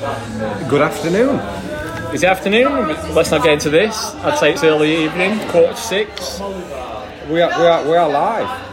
[0.00, 1.36] Good afternoon.
[2.14, 2.88] Is it afternoon?
[3.14, 3.94] Let's not get into this.
[4.14, 6.40] I'd say it's early evening, quarter to six.
[7.28, 8.69] We are, we are, we are live.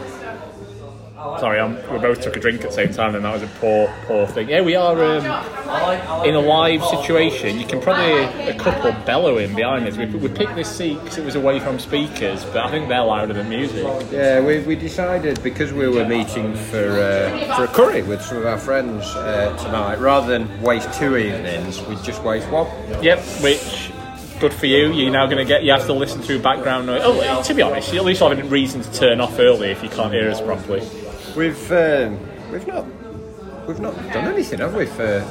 [1.38, 3.46] Sorry, I'm, we both took a drink at the same time, and that was a
[3.60, 4.48] poor, poor thing.
[4.48, 7.58] Yeah, we are um, in a live situation.
[7.60, 9.96] You can probably hear a couple bellowing behind us.
[9.96, 13.04] We, we picked this seat because it was away from speakers, but I think they're
[13.04, 13.84] louder than music.
[14.10, 18.38] Yeah, we, we decided because we were meeting for uh, for a curry with some
[18.38, 22.66] of our friends uh, tonight, rather than waste two evenings, we'd just waste one.
[23.02, 23.92] Yep, which
[24.40, 24.92] good for you.
[24.92, 27.02] You're now going to get you have to listen through background noise.
[27.04, 29.82] Oh, to be honest, you at least have a reason to turn off early if
[29.82, 30.80] you can't hear us properly.
[31.38, 32.18] We've um,
[32.50, 32.84] we've not
[33.68, 35.24] we've not done anything, have we, for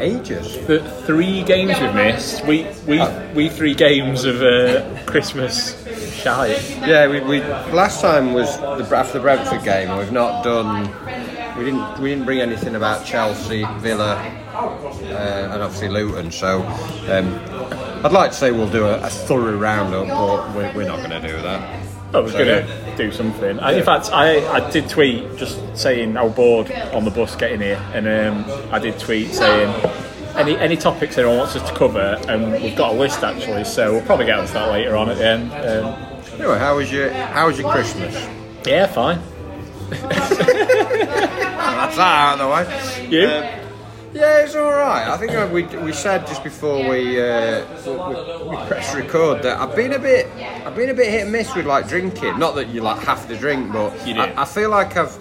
[0.00, 0.66] ages?
[0.66, 2.46] The three games we've missed.
[2.46, 2.98] We we
[3.34, 5.76] we three games of uh, Christmas
[6.14, 6.56] shy.
[6.86, 10.88] Yeah, we, we last time was the, after the Brentford game, we've not done.
[11.58, 14.16] We didn't we didn't bring anything about Chelsea, Villa,
[14.54, 16.30] uh, and obviously Luton.
[16.30, 16.62] So
[17.10, 17.38] um,
[18.02, 21.20] I'd like to say we'll do a, a thorough roundup, but we're, we're not going
[21.20, 21.87] to do that.
[22.14, 23.58] I was going to do something.
[23.60, 27.36] I, in fact, I, I did tweet just saying I was bored on the bus
[27.36, 29.68] getting here, and um, I did tweet saying
[30.36, 33.92] any any topics anyone wants us to cover, and we've got a list actually, so
[33.92, 35.52] we'll probably get onto that later on at the end.
[35.52, 35.94] Um,
[36.38, 38.14] Anyway, how was your how was your Christmas?
[38.64, 39.18] yeah, fine.
[39.90, 42.64] That's that out of the way.
[43.08, 43.28] You?
[43.28, 43.42] Um,
[44.14, 45.06] yeah, it's all right.
[45.08, 49.60] I think uh, we, we said just before we, uh, we, we press record that
[49.60, 50.26] I've been a bit
[50.66, 52.38] I've been a bit hit and miss with like drinking.
[52.38, 54.20] Not that you like have to drink, but You do.
[54.20, 55.16] I, I feel like I've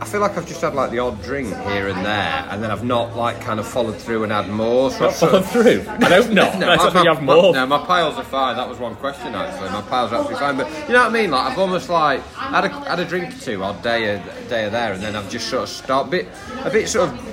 [0.00, 2.72] I feel like I've just had like the odd drink here and there, and then
[2.72, 4.90] I've not like kind of followed through and had more.
[4.90, 5.50] So Not I've sort followed of-
[5.86, 5.92] through.
[6.06, 6.58] I don't know.
[6.58, 7.52] No, my, you my- have more.
[7.54, 8.56] no, my piles are fine.
[8.56, 9.70] That was one question actually.
[9.70, 10.56] My piles are absolutely fine.
[10.56, 11.30] But you know what I mean?
[11.30, 14.64] Like I've almost like had a, had a drink or two odd day a day
[14.64, 16.10] or there, and then I've just sort of stopped.
[16.10, 16.26] Bit
[16.64, 17.31] a bit sort of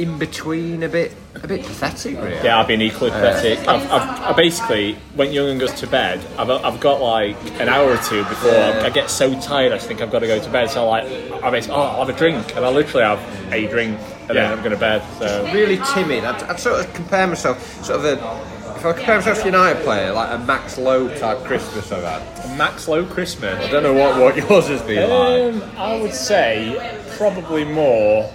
[0.00, 2.34] in between, a bit a bit pathetic, really.
[2.42, 3.60] Yeah, I've been equally pathetic.
[3.68, 7.68] I've, I've, I basically, when Young and goes to bed, I've, I've got like an
[7.68, 10.26] hour or two before I, I get so tired I just think I've got to
[10.26, 10.70] go to bed.
[10.70, 11.04] So like,
[11.42, 14.34] I basically, oh, I'll have a drink, and I literally have a drink, and Yeah.
[14.34, 15.02] then I'm going to bed.
[15.18, 16.24] So Really timid.
[16.24, 18.60] I'd, I'd sort of compare myself, sort of a.
[18.76, 22.02] If I compare myself to a United player, like a Max Lowe type Christmas I've
[22.02, 22.56] had.
[22.56, 23.62] Max Low Christmas.
[23.62, 25.62] I don't know what, what yours has been like.
[25.62, 28.32] Um, I would say probably more.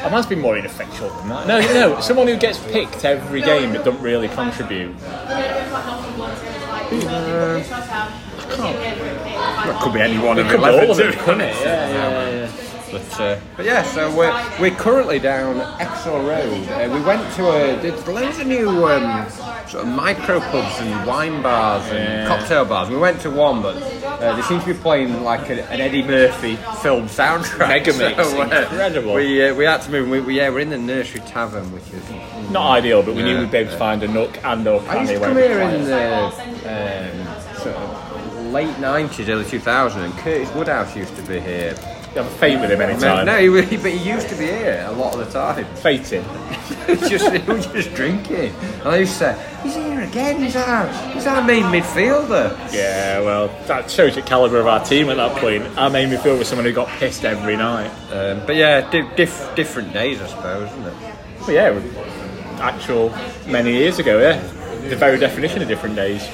[0.00, 1.46] I must be more ineffectual than that.
[1.46, 4.96] No, no, someone who gets picked every game but don't really contribute.
[9.68, 11.54] That could be any one of Could be eleven, all of to it, couldn't it?
[11.56, 12.27] Yeah, yeah, yeah.
[12.90, 16.68] But, uh, but yeah, so we're, we're currently down Exor Road.
[16.68, 19.28] Uh, we went to a there's loads of new um,
[19.68, 22.88] sort of micro pubs and wine bars and cocktail bars.
[22.88, 26.02] We went to one, but uh, they seem to be playing like a, an Eddie
[26.02, 27.68] Murphy film soundtrack.
[27.68, 29.14] Mega mix, So, uh, incredible.
[29.14, 30.08] We uh, we had to move.
[30.08, 32.02] We, we, yeah, we're in the nursery tavern, which is.
[32.50, 35.00] Not ideal, but we knew we'd be able to find a nook and or I
[35.02, 36.24] used to come here in the
[36.64, 41.74] um, sort of late nineties, early two thousand, and Curtis Woodhouse used to be here.
[42.14, 43.26] Have a fate with him anytime.
[43.26, 45.64] No, he, he- but he used to be here a lot of the time.
[45.76, 46.24] Fating.
[47.08, 48.52] just he was just drinking.
[48.80, 50.42] And I used to say, he's here again.
[50.42, 52.56] He's our he's our main midfielder.
[52.72, 55.64] Yeah, well, that shows the calibre of our team at that point.
[55.78, 57.90] Our main midfield was someone who got pissed every night.
[58.10, 60.94] Um, but yeah, di- diff- different days, I suppose, isn't it?
[61.46, 61.80] But yeah,
[62.60, 63.10] actual
[63.46, 64.40] many years ago, yeah.
[64.88, 66.26] The very definition of different days.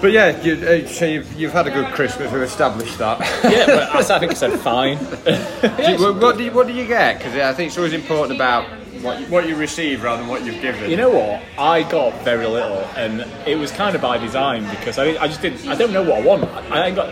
[0.00, 2.32] But yeah, you, uh, so you've, you've had a good Christmas.
[2.32, 3.20] We've established that.
[3.44, 4.96] Yeah, but I, I think I said fine.
[5.26, 7.18] Do you- what, do you, what do you get?
[7.18, 8.64] Because I think it's always important about
[9.02, 10.90] what you, what you receive rather than what you've given.
[10.90, 11.42] You know what?
[11.58, 15.42] I got very little, and it was kind of by design because I, I just
[15.42, 15.68] didn't.
[15.68, 16.44] I don't know what I want.
[16.72, 17.08] I, I got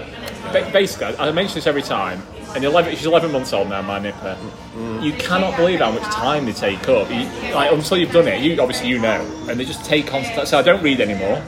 [0.53, 1.15] ba- basically.
[1.19, 2.23] I mention this every time.
[2.55, 4.35] And 11, she's 11 months old now, my nipper.
[5.03, 7.11] You cannot believe how much time they take up.
[7.11, 7.25] You,
[7.55, 9.21] like until you've done it, you obviously you know,
[9.51, 10.25] and they just take on.
[10.47, 11.43] So I don't read anymore.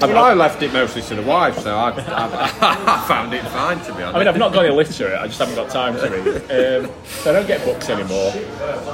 [0.00, 1.94] I mean, I left it mostly to the wife, so I, I,
[2.96, 4.16] I found it fine to be honest.
[4.16, 5.18] I mean, I've not got illiterate.
[5.18, 6.84] I just haven't got time to read.
[6.84, 8.32] Um, so I don't get books anymore.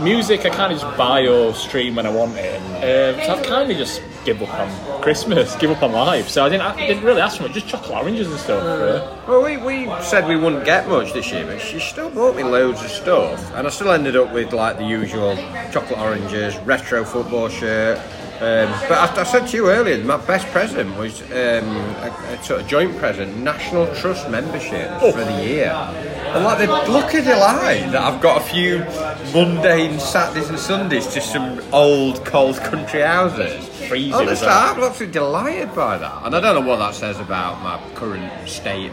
[0.02, 2.56] Music, I kind of just buy or stream when I want it.
[2.78, 6.28] Um, so I've kind of just give up on Christmas, give up on life.
[6.28, 8.62] So I didn't, I didn't really ask for much, just chocolate oranges and stuff.
[8.64, 9.00] really.
[9.26, 9.56] Well, we,
[9.86, 12.90] we said we wouldn't get much this year, but she still bought me loads of
[12.90, 15.36] stuff, and I still ended up with like the usual
[15.72, 17.98] chocolate oranges, retro football shirt.
[18.40, 22.42] Um, but I, I said to you earlier, my best present was um, a, a
[22.44, 25.72] sort of joint present, National Trust membership for the year.
[25.72, 28.78] And like the look at delight that I've got a few
[29.32, 33.66] mundane Saturdays and Sundays to some old cold country houses.
[33.88, 34.46] Freezing Honestly.
[34.46, 38.48] I'm absolutely delighted by that, and I don't know what that says about my current
[38.48, 38.92] state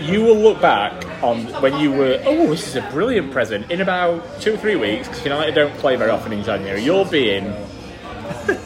[0.00, 3.70] you will look back on when you were, oh, this is a brilliant present.
[3.70, 7.04] In about two or three weeks, because United don't play very often in January, you'll
[7.04, 7.52] be in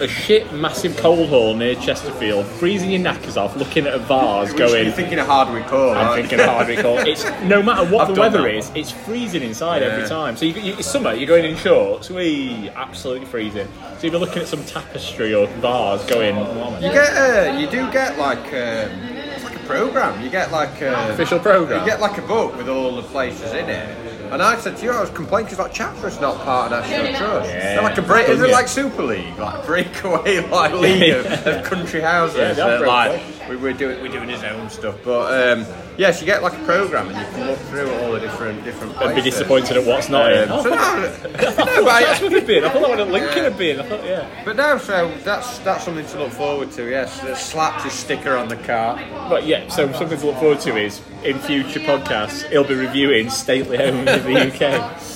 [0.00, 4.52] a shit massive cold hole near Chesterfield, freezing your knackers off, looking at a vase,
[4.52, 4.84] going.
[4.86, 5.90] You're thinking of Hardwick Hall.
[5.90, 6.98] I'm aren't thinking of Hardwick Hall.
[7.06, 10.36] It's no matter what I've the weather is, it's freezing inside every time.
[10.36, 13.68] So you, you, it's summer, you're going in shorts, we absolutely freezing.
[13.98, 16.36] So you'll be looking at some tapestry or vase, going.
[16.36, 18.90] "Oh, You get, uh, you do get like, um,
[19.34, 20.22] it's like a program.
[20.22, 21.80] You get like a Official programme?
[21.80, 24.01] You get like a book with all the places in it.
[24.32, 27.18] And I said to you, I was complaining because like Chatsworth's not part of National
[27.18, 27.50] Trust.
[27.50, 27.74] Yeah.
[27.74, 28.28] They're like a break.
[28.30, 31.48] Is it like Super League, like breakaway like league of, Yeah.
[31.50, 32.38] of country houses?
[32.38, 33.31] Yeah, they are that, like breakaway.
[33.48, 34.96] We, we're doing, we're doing his own stuff.
[35.04, 35.66] But um,
[35.98, 38.92] yes, you get like a program and you can look through all the different different.
[38.94, 39.06] Places.
[39.16, 40.50] And be disappointed at what's not in.
[40.50, 42.64] Um, Oh, so I now, thought no, I- that's what it'd been.
[42.64, 43.80] I thought that would have Lincoln had been.
[43.80, 44.42] I thought, yeah.
[44.44, 46.88] But now, so that's that's something to look forward to.
[46.90, 48.96] Yes, the slapped his sticker on the car.
[49.28, 53.30] But yeah, so something to look forward to is in future podcasts, he'll be reviewing
[53.30, 55.00] stately homes in the UK.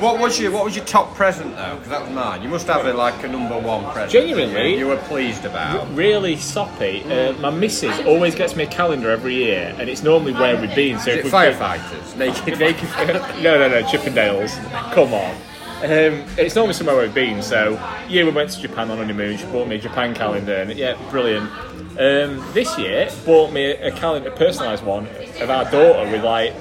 [0.00, 1.74] What was your What was your top present though?
[1.74, 2.42] Because that was mine.
[2.42, 4.12] You must have a, like a number one present.
[4.12, 4.72] Genuinely?
[4.72, 5.86] you, you were pleased about.
[5.94, 7.04] Really soppy.
[7.04, 10.74] Uh, my missus always gets me a calendar every year, and it's normally where we've
[10.74, 10.98] been.
[10.98, 12.16] So if been- firefighters?
[12.16, 12.58] Naked.
[12.58, 12.88] Naked,
[13.42, 14.56] no, no, no, Chippendales.
[14.94, 15.34] Come on.
[15.82, 17.42] Um, it's normally somewhere we've been.
[17.42, 17.72] So,
[18.08, 19.36] yeah, we went to Japan on honeymoon.
[19.38, 21.50] She bought me a Japan calendar, and yeah, brilliant.
[21.98, 25.06] Um, this year, bought me a, a calendar, a personalised one
[25.40, 26.54] of our daughter with like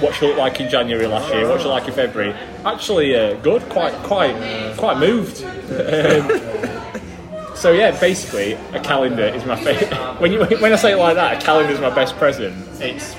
[0.00, 2.34] what she looked like in January last year, what she looked like in February.
[2.64, 4.34] Actually, uh, good, quite, quite,
[4.76, 5.42] quite moved.
[5.44, 9.92] Um, so yeah, basically, a calendar is my favorite.
[10.20, 12.56] When you when I say it like that, a calendar is my best present.
[12.80, 13.14] It's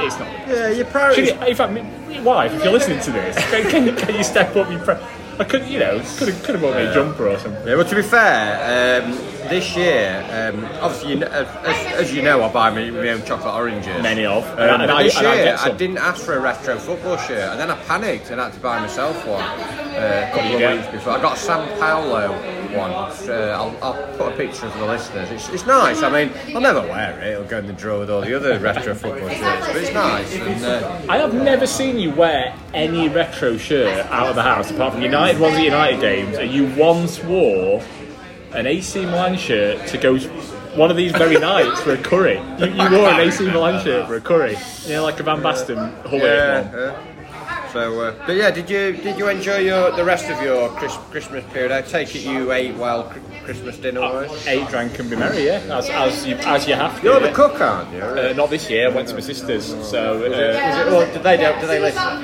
[0.00, 0.28] it's not.
[0.46, 1.28] Yeah, your Should priorities.
[1.30, 4.70] you, in fact, wife, if you're listening to this, can, can, can you step up
[4.70, 4.96] your pre-
[5.40, 7.66] I could, you know, could have, could have bought me a jumper or something.
[7.66, 9.12] Yeah, well, to be fair, um,
[9.48, 11.46] this year, um, obviously, you know, as,
[11.94, 14.02] as you know, I buy my, my own chocolate oranges.
[14.02, 14.44] Many of.
[14.52, 15.76] Um, And I- and I- this and I year, get some.
[15.76, 18.80] didn't ask for a retro football shirt, and then I panicked and had to buy
[18.80, 21.12] myself one uh, a couple of weeks before.
[21.14, 22.32] I got a San Paolo
[22.76, 22.90] one.
[22.90, 25.30] Uh, I'll, I'll put a picture for the listeners.
[25.30, 26.02] It's, it's nice.
[26.02, 27.32] I mean, I'll never wear it.
[27.32, 30.34] It'll go in the drawer with all the other retro football shirts, but it's nice.
[30.34, 34.70] And, uh, I have never seen you wear any retro shirt out of the house
[34.70, 37.82] apart from United ones at United games, and you once wore
[38.52, 40.18] an AC Milan shirt to go
[40.76, 42.38] one of these very nights for a curry.
[42.58, 45.40] You, you wore an AC Milan shirt for a curry, you know, like a Van
[45.40, 45.76] Basten
[46.06, 46.62] Hull yeah.
[46.62, 46.72] one.
[46.72, 47.17] yeah.
[47.72, 50.96] So, uh, but yeah, did you did you enjoy your the rest of your Chris,
[51.10, 51.70] Christmas period?
[51.72, 54.46] I take it you ate well cr- Christmas dinner wise.
[54.46, 57.02] Eight drank and be merry, yeah, as, as you as you have to.
[57.04, 58.00] You're the cook, aren't you?
[58.02, 58.88] Uh, not this year.
[58.90, 59.66] I went to my sister's.
[59.86, 60.30] So uh,
[60.90, 62.22] well, did they do they listen?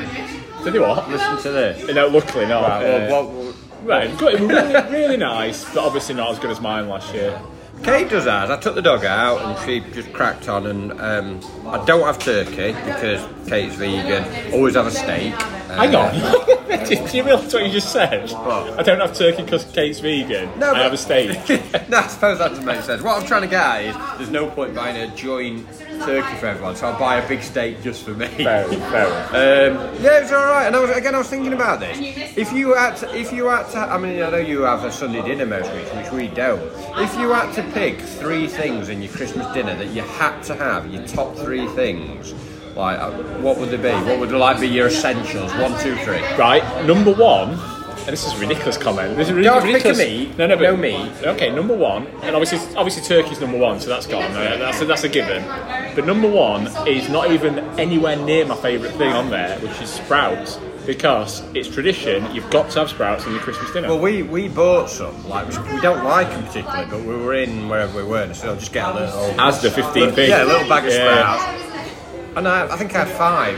[0.64, 1.08] did they what?
[1.10, 1.94] Listen to this.
[1.94, 2.62] No, luckily not.
[2.68, 3.54] Right, Uh, well, what-
[3.84, 4.10] right.
[4.10, 7.38] It was really, really nice, but obviously not as good as mine last year.
[7.84, 8.50] Kate does ours.
[8.50, 10.66] I took the dog out and she just cracked on.
[10.66, 14.52] And um, I don't have turkey because Kate's vegan.
[14.54, 15.34] Always have a steak.
[15.34, 16.14] Uh, Hang on.
[16.88, 18.30] Do you realise what you just said?
[18.30, 18.78] What?
[18.78, 20.58] I don't have turkey because Kate's vegan.
[20.58, 21.28] No, I but- have a steak.
[21.88, 23.02] no, I suppose that doesn't make sense.
[23.02, 25.66] What I'm trying to get at is there's no point buying a joint
[26.00, 28.26] turkey for everyone, so I'll buy a big steak just for me.
[28.26, 29.24] fair, fair.
[29.34, 30.66] Um, yeah, it was all right.
[30.66, 31.98] And I was again, I was thinking about this.
[32.36, 34.92] If you had, to, if you had to, I mean, I know you have a
[34.92, 36.62] Sunday dinner most weeks, which we don't.
[36.98, 40.54] If you had to pick three things in your Christmas dinner that you had to
[40.54, 42.32] have, your top three things,
[42.76, 43.10] like uh,
[43.40, 43.92] what would they be?
[44.08, 45.52] What would like be your essentials?
[45.54, 46.22] One, two, three.
[46.36, 47.58] Right, number one.
[48.06, 49.16] And this is a ridiculous comment.
[49.16, 49.98] This is Don't pick a ridiculous.
[49.98, 50.36] meat.
[50.38, 51.10] No, no, but No meat.
[51.22, 54.24] Okay, number one, and obviously, obviously, turkey's number one, so that's gone.
[54.32, 55.42] Uh, That's a, that's a given.
[55.94, 59.88] But number one is not even anywhere near my favourite thing on there, which is
[59.88, 62.30] sprouts, because it's tradition.
[62.34, 63.88] You've got to have sprouts in your Christmas dinner.
[63.88, 65.26] Well, we, we bought some.
[65.26, 68.54] Like we don't like them particularly, but we were in wherever we were, and so
[68.54, 69.40] just get a little.
[69.40, 70.28] As the 15p.
[70.28, 71.38] Yeah, a little bag of Yeah.
[71.38, 71.62] sprouts.
[72.36, 73.56] And I, I think I had five.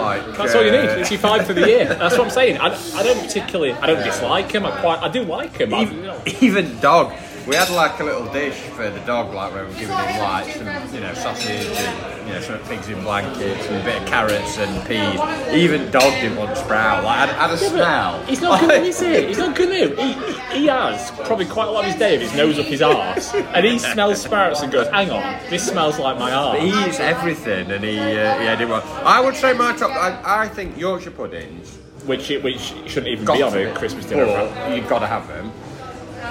[0.00, 0.88] Like That's all you need.
[0.88, 1.84] uh, It's your five for the year.
[2.00, 2.58] That's what I'm saying.
[2.58, 4.64] I, I don't particularly, I don't dislike him.
[4.66, 5.74] I quite, I do like him.
[5.74, 6.20] I, you know.
[6.26, 7.12] even, even dog.
[7.48, 10.18] We had like a little dish for the dog, like where we were giving him
[10.20, 14.02] like some, you know, sausage and you know, some pigs in blankets and a bit
[14.02, 15.18] of carrots and peas.
[15.54, 17.04] Even dog didn't want sprout.
[17.04, 18.22] Like, had, had a smell.
[18.26, 19.28] He's not good, is he?
[19.28, 19.98] He's not good.
[19.98, 22.66] He, he, he has probably quite a lot of his day with his nose up
[22.66, 26.60] his arse, and he smells sprouts and goes, "Hang on, this smells like my arse."
[26.60, 28.84] He eats everything, and he, uh, yeah, didn't want.
[28.84, 29.90] I would say my top.
[29.92, 31.78] I, I think Yorkshire puddings.
[32.04, 34.26] which which shouldn't even got be on a Christmas dinner.
[34.74, 35.50] You've got to have them.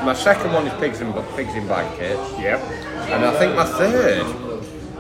[0.06, 2.32] My second one is pigs in pigs in blankets.
[2.40, 2.60] Yep.
[3.10, 4.26] And I think my third,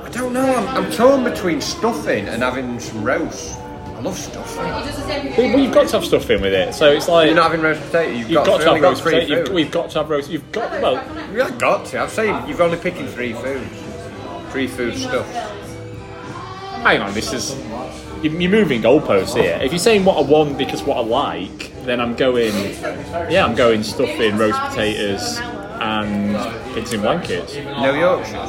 [0.04, 3.58] I don't know, I'm, I'm torn between stuffing and having some roast.
[3.98, 4.63] I love stuffing.
[5.38, 7.62] Well, you've got to have stuff in with it, so it's like You're not having
[7.62, 9.36] roast potato, you've, you've got, three, to only have roast three potato.
[9.39, 10.30] You've, we've got to have roast.
[10.30, 12.00] You've got well, You've got to.
[12.00, 13.84] I'm saying you've only picking three foods.
[14.51, 15.27] Three food stuff.
[16.84, 19.60] hang on, this is you- you're moving goalposts here.
[19.62, 22.53] If you're saying what I want because what I like, then I'm going,
[23.31, 25.38] yeah, I'm going stuffing, roast potatoes,
[25.79, 26.36] and
[26.74, 27.55] pigs in blankets.
[27.55, 28.46] No Yorkshire.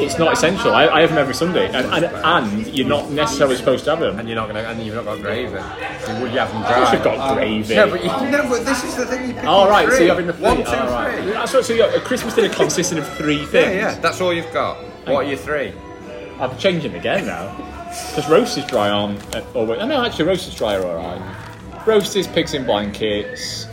[0.00, 0.72] It's not essential.
[0.72, 4.00] I, I have them every Sunday, and, and, and you're not necessarily supposed to have
[4.00, 4.18] them.
[4.18, 5.56] And you're not gonna, and you've not got gravy.
[6.04, 7.74] So would you have them Of course you've got gravy.
[7.76, 9.28] No, but you, no, but this is the thing.
[9.28, 10.42] You pick All right, so you're having the three.
[10.42, 11.22] One, two, All right.
[11.22, 11.32] three.
[11.32, 13.74] That's what, so your- a Christmas dinner consisting of three things.
[13.74, 14.00] Yeah, yeah.
[14.00, 14.78] That's all you've got.
[15.06, 15.72] What are your three?
[16.50, 17.54] I'm changing again now.
[17.88, 19.16] Because roast is dry on.
[19.34, 19.78] Uh, oh, wait.
[19.78, 21.86] No, actually, roast is dry alright.
[21.86, 23.66] Roast is pigs in blankets,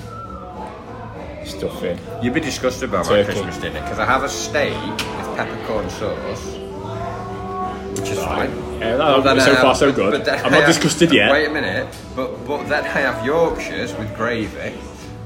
[1.45, 1.97] stuffing.
[2.21, 3.27] You'd be disgusted about Turkey.
[3.29, 6.45] my Christmas dinner because I have a steak with peppercorn sauce,
[7.99, 8.51] which is fine.
[8.79, 10.11] Yeah, that, But then so I far, have- so good.
[10.11, 11.31] but then I'm I not have- disgusted yet.
[11.31, 14.73] Wait a minute, but but then I have Yorkshires with gravy,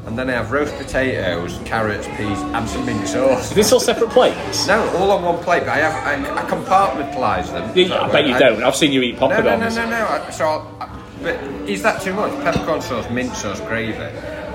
[0.05, 3.49] and then I have roast potatoes, carrots, peas, and some mint sauce.
[3.49, 4.67] Is this all separate plates?
[4.67, 5.61] No, all on one plate.
[5.61, 7.71] But I have I, I compartmentalise them.
[7.75, 8.63] Yeah, I bet you I- don't.
[8.63, 10.07] I've seen you eat No, no, no, no, no.
[10.07, 11.35] I- So, I'll, but
[11.67, 12.31] is that too much?
[12.43, 13.93] Peppercorn sauce, mint sauce, gravy.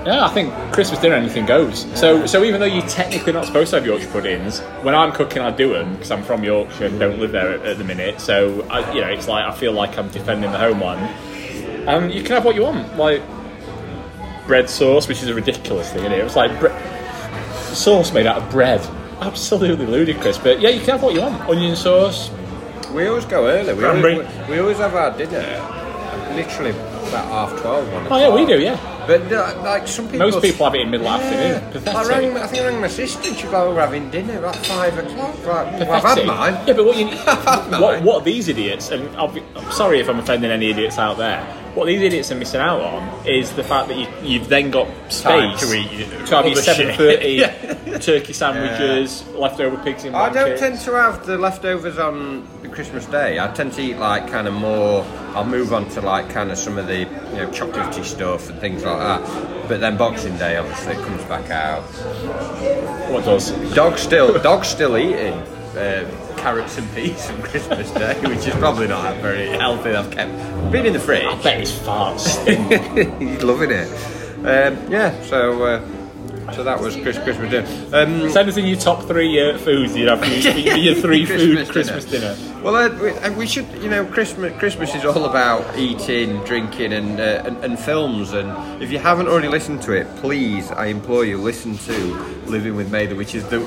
[0.05, 1.85] Yeah, I think Christmas dinner anything goes.
[1.99, 5.41] So, so even though you're technically not supposed to have Yorkshire puddings, when I'm cooking,
[5.43, 8.19] I do them because I'm from Yorkshire and don't live there at, at the minute.
[8.19, 11.01] So, I, you know, it's like I feel like I'm defending the homeland.
[11.87, 13.21] And um, you can have what you want, like
[14.51, 16.25] bread sauce, which is a ridiculous thing, is it?
[16.25, 16.77] It's like bre-
[17.73, 18.81] sauce made out of bread.
[19.21, 20.37] Absolutely ludicrous.
[20.37, 21.39] But yeah, you can have what you want.
[21.49, 22.29] Onion sauce.
[22.93, 23.73] We always go early.
[23.73, 24.03] We always,
[24.49, 25.47] we, we always have our dinner
[26.35, 27.89] literally about half twelve.
[27.93, 28.59] One Oh yeah, we do.
[28.61, 28.75] Yeah.
[29.07, 31.61] But uh, like some people, Most people have it in middle afternoon.
[31.71, 31.87] Pathetic.
[31.95, 32.11] I, Pathetic.
[32.33, 34.55] rang, I think I rang my sister and she was like, "We're having dinner at
[34.65, 36.53] five o'clock." Like, well, I've had mine.
[36.67, 38.03] Yeah, but what you had what, mine.
[38.03, 41.39] what these idiots and I'll be, I'm sorry if I'm offending any idiots out there.
[41.73, 44.87] What these idiots are missing out on is the fact that you, you've then got
[45.09, 47.39] Time space to eat to have your other seven thirty
[47.99, 53.05] turkey sandwiches, leftover pigs in I don't tend to have the leftovers on the Christmas
[53.05, 53.39] Day.
[53.39, 55.05] I tend to eat like kind of more.
[55.33, 58.59] I'll move on to like kind of some of the you know chocolatey stuff and
[58.59, 59.67] things like that.
[59.69, 61.83] But then Boxing Day obviously comes back out.
[63.09, 63.51] What does?
[63.73, 65.35] Dog still, dog's still eating
[65.77, 69.91] uh, carrots and peas on Christmas Day, which is probably not very healthy.
[69.91, 70.31] I've kept
[70.71, 71.25] been in the fridge.
[71.25, 72.37] I bet his farts.
[73.19, 73.87] He's loving it.
[74.39, 76.00] Um, yeah, so uh,
[76.53, 77.67] so that was Chris, Christmas dinner.
[77.95, 80.95] Um, Send us in your top three uh, foods you'd have for your, for your
[80.95, 82.61] three food Christmas Christmas dinner.
[82.61, 84.57] Well, uh, we, uh, we should, you know, Christmas.
[84.59, 88.33] Christmas is all about eating, drinking, and, uh, and and films.
[88.33, 91.93] And if you haven't already listened to it, please, I implore you, listen to
[92.45, 93.59] Living with Mather, which is the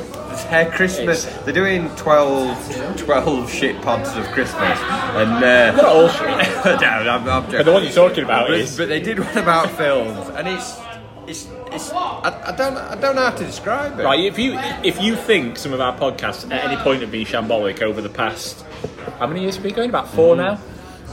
[0.51, 1.25] their Christmas.
[1.45, 6.21] They're doing 12, 12 shit pods of Christmas, and uh, Not all shit.
[6.65, 7.59] no, I'm, I'm joking.
[7.59, 10.49] But the one you're talking about But, is but they did one about films, and
[10.49, 10.79] it's
[11.27, 11.93] it's it's.
[11.93, 14.05] I, I don't I don't know how to describe it.
[14.05, 17.27] Right, if you if you think some of our podcasts at any point have been
[17.27, 18.65] shambolic over the past,
[19.19, 19.91] how many years have we been going?
[19.91, 20.39] About four mm.
[20.39, 20.61] now.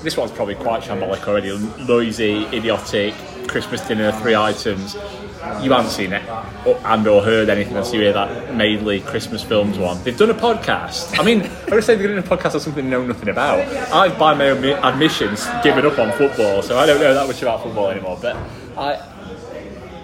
[0.03, 1.55] This one's probably quite shambolic already.
[1.85, 3.13] Noisy, idiotic,
[3.47, 4.95] Christmas dinner, three items.
[5.61, 6.27] You haven't seen it
[6.65, 7.93] or, and or heard anything else.
[7.93, 10.03] You hear that Maidley Christmas films one.
[10.03, 11.19] They've done a podcast.
[11.19, 11.41] I mean,
[11.71, 13.59] I would say they're doing a podcast on something they know nothing about.
[13.91, 17.41] I've, by my own admissions, given up on football, so I don't know that much
[17.41, 18.17] about football anymore.
[18.21, 18.35] But
[18.77, 19.03] I,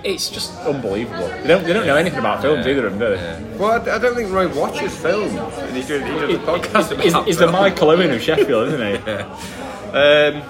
[0.08, 1.28] it's just unbelievable.
[1.28, 3.58] They don't, they don't know anything about films either of them, do they?
[3.58, 7.04] Well, I, I don't think Roy watches films, and he's doing he does a podcast
[7.06, 7.54] Is, about is the films.
[7.54, 9.24] Michael Owen of Sheffield, isn't he?
[9.88, 10.44] Um,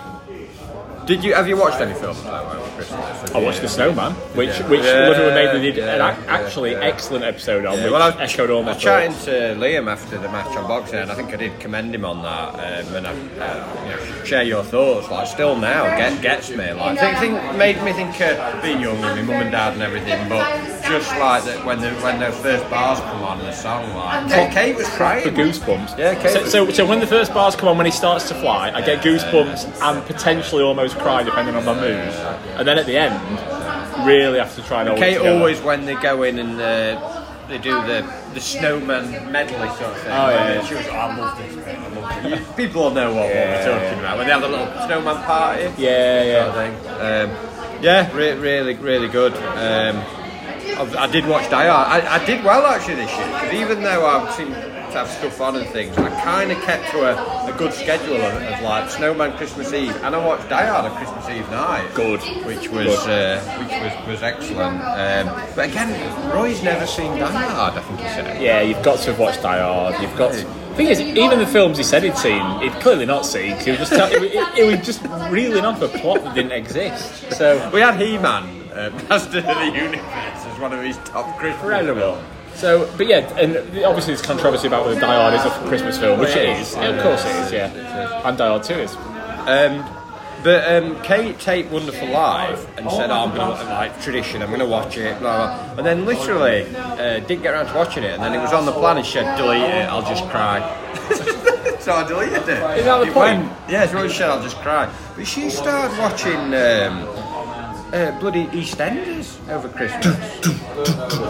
[1.07, 3.31] did you have you watched any films though, over Christmas?
[3.33, 4.67] I watched The Snowman, which Yeah.
[4.67, 6.79] which Yeah, Living with Maitland did yeah, an ac- actually yeah.
[6.91, 9.25] excellent episode on, Yeah, which well, I was, echoed all I my was chatting thoughts.
[9.25, 12.21] to Liam after the match on boxing, and I think I did commend him on
[12.23, 12.49] that.
[12.87, 15.09] Um, and I, uh, you know, share your thoughts.
[15.09, 16.71] Like, still now, get, gets me.
[16.73, 19.81] Like, think, think, made me think of being young with my mum and dad and
[19.81, 20.27] everything.
[20.29, 20.45] But
[20.87, 24.51] just like that, when the when those first bars come on the song, like Kate,
[24.51, 25.23] Kate was crying.
[25.23, 25.97] For goosebumps.
[25.97, 28.27] Yeah, Kate So, was- so, so when the first bars come on, when he starts
[28.29, 32.13] to fly, I get goosebumps and potentially almost cry, depending on my mood.
[32.57, 33.15] And then at the end,
[34.05, 37.71] really have to try and Kate always when they go in and uh, they do
[37.87, 40.11] the the snowman medley sort of thing.
[40.11, 40.65] Oh, yeah, yeah.
[40.65, 41.77] She was, I love this bit.
[41.77, 42.55] I love it.
[42.57, 45.63] People know what, what we're talking about when they have the little snowman party.
[45.81, 47.29] Yeah, sort of yeah.
[47.31, 47.31] thing.
[47.31, 49.33] Um, yeah, re- really, really good.
[49.33, 50.03] Um,
[50.77, 52.03] I, I did watch Die Hard.
[52.03, 54.51] I, I did well actually this year because even though I seem
[54.97, 58.15] to have stuff on and things, I kind of kept to a, a good schedule
[58.15, 61.89] of, of like Snowman Christmas Eve, and I watched Die Hard on Christmas Eve night.
[61.93, 62.21] Good.
[62.45, 64.81] which was uh, which was, was excellent.
[64.81, 67.73] Um, but again, Roy's never seen Die Hard.
[67.75, 68.41] I think he said.
[68.41, 70.01] Yeah, you've got to have watched Die Hard.
[70.01, 70.33] You've got.
[70.33, 70.43] To,
[70.75, 73.55] thing is, even the films he said he'd seen, he'd clearly not seen.
[73.55, 75.01] 'cause He was just tell, it, it, it was just
[75.31, 77.31] reeling off a plot that didn't exist.
[77.33, 81.63] So We had He-Man, uh, Master of the Universe, as one of his top Christmas
[81.63, 82.15] incredible.
[82.15, 82.27] films.
[82.57, 86.19] So, but yeah, and obviously there's controversy about whether Die Hard is a Christmas film,
[86.19, 86.73] which it is.
[86.73, 88.27] Yeah, of course it is, yeah.
[88.27, 88.95] And Die Hard 2 is.
[88.95, 89.85] Um,
[90.43, 94.47] but um, Kate taped Wonderful Live and said, oh, I'm going to like tradition, I'm
[94.47, 95.77] going to watch it, blah, blah.
[95.77, 98.11] And then literally uh, didn't get around to watching it.
[98.11, 100.59] And then it was on the plan and she said, delete it, I'll just cry.
[101.79, 102.79] so I deleted it.
[102.79, 103.39] Is that the it point?
[103.39, 104.91] Went, yeah, what she said, I'll just cry.
[105.15, 107.05] But she started watching um,
[107.93, 110.15] uh, bloody EastEnders over Christmas.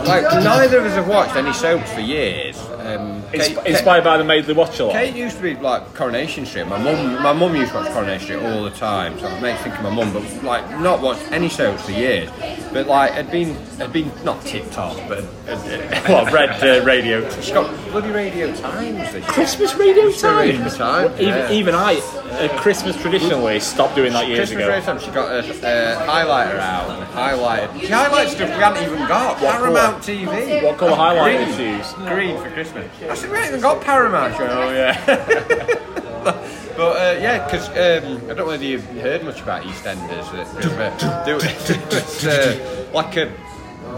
[0.08, 2.58] like, neither of us have watched any soaps for years.
[2.80, 4.94] Um, Ins- Kate- inspired by the Maidley Watch Along.
[4.94, 6.68] Kate used to be like Coronation Street.
[6.68, 9.60] My mum, my mum used to watch Coronation Street all the time, so it makes
[9.60, 10.14] me think of my mum.
[10.14, 12.30] But like, not watched any shows for years.
[12.72, 15.58] But like, had been, had been not TikTok, but had,
[15.94, 17.30] had, What, Red uh, Radio?
[17.42, 18.98] she's got bloody Radio Times.
[18.98, 19.22] this year.
[19.24, 20.12] Christmas Radio Radio
[20.60, 20.78] Times?
[20.78, 21.52] Time, Even, yeah.
[21.52, 21.96] even I,
[22.40, 24.70] at Christmas traditionally, stopped doing that years Christmas ago.
[24.70, 25.04] Radio Times.
[25.04, 26.06] She got a, a
[26.54, 27.82] highlighter out and highlighted.
[27.82, 29.42] She highlighted stuff we haven't even got.
[29.42, 30.64] What Paramount TV.
[30.64, 31.48] What colour highlighter Green.
[31.48, 31.94] did you use?
[31.94, 32.92] Green for Christmas.
[33.04, 34.36] I said we haven't even got Paramount.
[34.36, 35.84] She oh yeah.
[36.78, 40.28] But uh, yeah, because um, I don't know whether you've heard much about EastEnders.
[41.02, 43.34] uh, There was uh, like a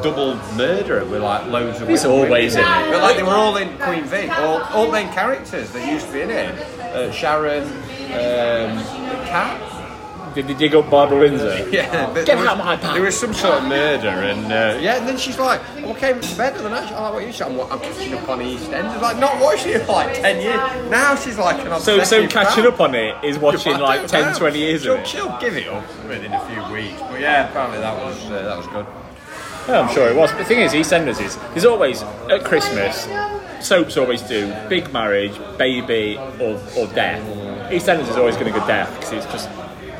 [0.01, 1.87] double murder with like loads of.
[1.87, 2.91] There's women always in in it.
[2.91, 6.13] But like they were all in Queen Vic, all, all main characters that used to
[6.13, 6.57] be in it.
[6.79, 8.81] Uh, Sharon, um,
[9.25, 9.78] Kat.
[10.35, 11.67] Did they dig up Barbara Windsor?
[11.71, 12.93] Yeah, but Get there was, out of my path.
[12.93, 16.19] There was some sort of murder, and uh, yeah, and then she's like, "I came
[16.19, 16.83] to bed the other night.
[16.83, 17.59] She's like, what are you saying?
[17.59, 19.01] I'm, I'm catching up on EastEnders.
[19.01, 20.89] Like, not watching it for like ten years.
[20.91, 22.73] Now she's like an So, so obsessive catching fan.
[22.73, 24.37] up on it is watching I like don't 10, know.
[24.39, 25.07] 20 years she'll, of it.
[25.07, 26.99] She'll give it up within a few weeks.
[27.01, 28.85] But yeah, apparently that was uh, that was good.
[29.67, 30.31] Yeah, I'm sure it was.
[30.31, 33.07] But the thing is, EastEnders is there's always at Christmas.
[33.65, 37.21] Soaps always do big marriage, baby, or, or death.
[37.69, 39.49] EastEnders is always going to go death because it's just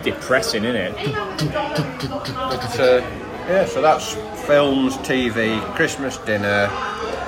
[0.04, 0.96] depressing, isn't it?
[1.14, 3.02] But uh,
[3.48, 4.14] yeah, so that's
[4.46, 6.70] films, TV, Christmas dinner.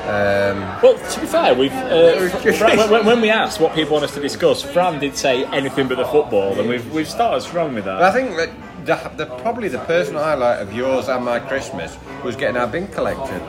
[0.01, 4.05] Um, Well, to be fair, we've uh, Fran, when, when we asked what people want
[4.05, 7.73] us to discuss, Fran did say anything but the football, and we've we've started strong
[7.75, 8.03] with But that.
[8.03, 8.49] I think that
[8.85, 12.87] the, the, probably the personal highlight of yours and my Christmas was getting our bin
[12.87, 13.41] collected.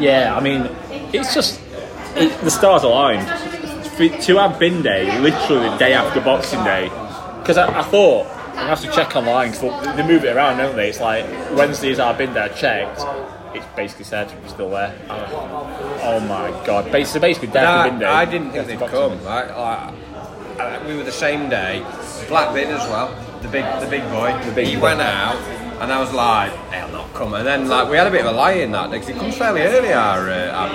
[0.00, 0.68] Yeah, I mean,
[1.12, 1.60] it's just
[2.14, 3.26] it, the stars aligned
[3.96, 6.88] to have bin day literally the day after Boxing Day
[7.46, 10.74] because I, I thought I have to check online because they move it around, don't
[10.74, 10.88] they?
[10.88, 11.24] It's like
[11.56, 13.02] Wednesdays I've been there, checked.
[13.54, 14.92] It's basically said we're still there.
[15.08, 16.90] Oh my god!
[16.90, 18.10] Basically, basically death No.
[18.10, 19.22] I didn't think they'd come.
[19.22, 19.94] Like, like,
[20.58, 21.86] uh, we were the same day.
[22.26, 23.14] Black bin as well.
[23.42, 24.36] The big, the big boy.
[24.44, 24.82] The big he boy.
[24.82, 25.36] went out,
[25.80, 28.34] and I was like, "They'll not come." And then, like, we had a bit of
[28.34, 29.92] a lie in that because it comes fairly early.
[29.92, 30.74] Our uh, our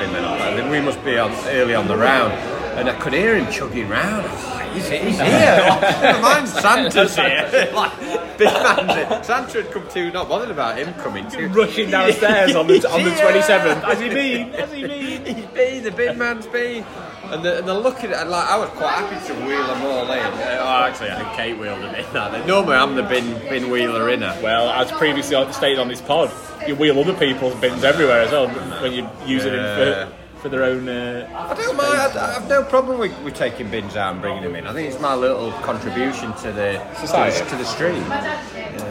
[0.56, 2.32] bin we must be on early on the round,
[2.78, 4.26] and I could hear him chugging round.
[4.26, 5.20] Like, He's, he's here.
[5.20, 7.70] Never mind, Santa's here.
[7.76, 9.24] like, big man's here.
[9.24, 11.50] Santa had come too, not bothered about him coming too.
[11.50, 13.44] Rushing downstairs on the on the He's twenty here.
[13.44, 13.84] seventh.
[13.84, 14.50] Has he been?
[14.54, 15.26] Has he been?
[15.36, 16.86] He's been, the bin man's been.
[17.26, 19.82] And the, and the look at it, like, I was quite happy to wheel them
[19.84, 20.20] all in.
[20.20, 22.14] Uh, oh, actually, I think Kate wheeled them in.
[22.14, 22.46] That.
[22.48, 24.38] Normally, I'm the bin bin wheeler inner.
[24.42, 26.32] Well, as previously stated on this pod,
[26.66, 28.48] you wheel other people's bins everywhere as well
[28.82, 30.08] when you use it in Yeah.
[30.08, 30.90] for, for their own.
[30.90, 31.94] Uh, I don't mind.
[32.18, 34.66] I, I have no problem with, with taking bins out and bringing them in.
[34.68, 37.38] I think it's my little contribution to the Society.
[37.38, 38.02] to the, to the street.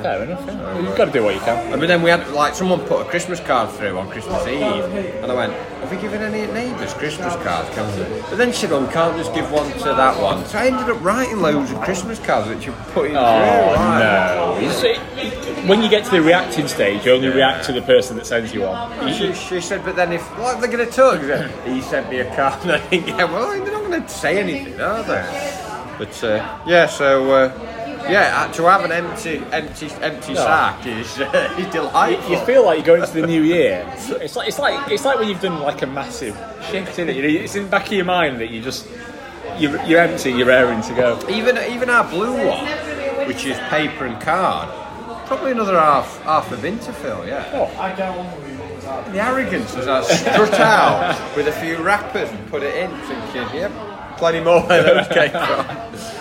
[0.03, 0.45] fair enough.
[0.47, 0.79] Yeah.
[0.81, 1.73] You've got to do what you can.
[1.73, 4.63] And then we had like someone put a Christmas card through on Christmas Eve,
[5.23, 8.21] and I went, "Have we given any neighbours Christmas cards?" Can we?
[8.23, 11.03] But then she said, can't just give one to that one." So I ended up
[11.03, 13.85] writing loads of Christmas cards which you put in Oh through.
[13.85, 15.50] like- no!
[15.61, 17.83] It's- it- it- when you get to the reacting stage, you only react to the
[17.83, 18.91] person that sends you one.
[19.09, 21.21] You- She, she said, but then if what are they going to talk?
[21.67, 24.39] He sent me a card, and I think, yeah, well, they're not going to say
[24.39, 25.57] anything, are they?
[25.99, 27.53] But uh, yeah, so uh,
[28.09, 32.31] yeah, uh, to have an empty, empty, empty sack is uh, is delightful.
[32.31, 33.87] you feel like you're going into the new year.
[34.23, 36.35] It's like it's like it's like when you've done like a massive
[36.71, 37.17] shift in it.
[37.17, 38.87] You know, it's in the back of your mind that you just
[39.59, 41.19] you're, you're empty, you're raring to go.
[41.29, 42.67] even even our blue one,
[43.29, 44.71] which is paper and card,
[45.31, 47.45] probably another half half of Interfill, yeah.
[47.55, 52.91] Oh, The arrogance as I strut out with a few wrappers and put it in,
[53.03, 53.71] thinking, yep,
[54.19, 55.67] plenty more where those came from.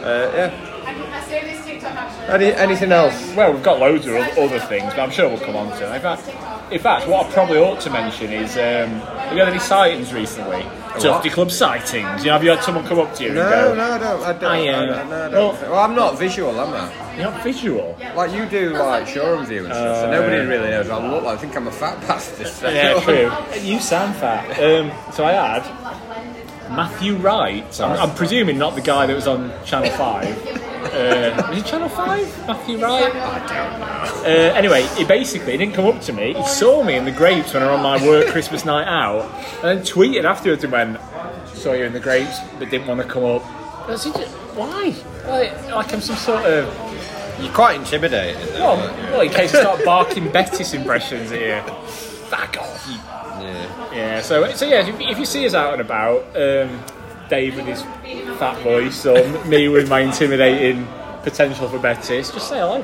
[0.00, 2.32] Uh, yeah.
[2.32, 3.34] Any, anything else?
[3.36, 5.92] well, we've got loads of oth- other things, but I'm sure we'll come on to.
[5.92, 5.96] it.
[5.96, 9.48] In fact, in fact, what I probably ought to mention is um, have you had
[9.50, 10.62] any sightings recently?
[10.98, 12.20] Tufty Club sightings.
[12.20, 13.98] You know, have you had someone come up to you No, and go, no, I
[13.98, 14.22] don't.
[14.22, 14.44] I don't.
[14.44, 15.32] I, I, don't, no, I don't.
[15.32, 17.14] well- well, I'm not visual, am I?
[17.16, 17.96] "You're not visual"?
[18.16, 20.00] Like you do, like showroom view and stuff.
[20.00, 20.88] so nobody really knows.
[20.90, 21.38] I look like.
[21.38, 22.74] I think I'm a fat bastard.
[22.74, 23.60] Yeah, true.
[23.62, 24.50] You sound fat.
[24.58, 26.39] Um, so I had
[26.70, 27.80] Matthew Wright.
[27.80, 30.46] I'm, I'm presuming not the guy that was on Channel Five.
[30.80, 32.46] Uh, was it Channel Five?
[32.46, 33.14] Matthew Wright.
[33.14, 34.22] I don't know.
[34.22, 36.34] Uh, anyway, he basically he didn't come up to me.
[36.34, 39.24] He saw me in the grapes when I was on my work Christmas night out,
[39.62, 40.98] and then tweeted afterwards and went,
[41.48, 43.44] "Saw you in the grapes, but didn't want to come up."
[43.88, 44.12] I said,
[44.56, 44.94] "Why?
[45.26, 46.72] Like, like I'm some sort of
[47.40, 48.40] You're quite intimidating.
[48.54, 51.62] well, well in case I start barking Betis impressions here.
[52.30, 52.96] Fuck off, you
[53.92, 54.22] Yeah.
[54.22, 56.80] So so yeah, if, if you see us out and about, um,
[57.28, 57.82] Dave with his
[58.38, 60.86] fat voice, or me with my intimidating
[61.22, 62.82] potential for Betis, just say hello.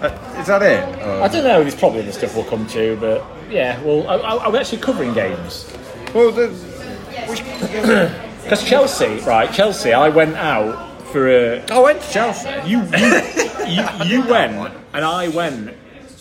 [0.00, 0.82] Uh, is that it?
[1.02, 1.62] I don't know.
[1.62, 5.14] There's probably other stuff we'll come to, but yeah, well, I, I, I'm actually covering
[5.14, 5.72] games
[6.12, 9.52] Well, because Chelsea, right?
[9.52, 11.62] Chelsea, I went out for a.
[11.70, 12.48] I went to Chelsea.
[12.66, 13.22] You you
[13.68, 15.72] you, you went and I went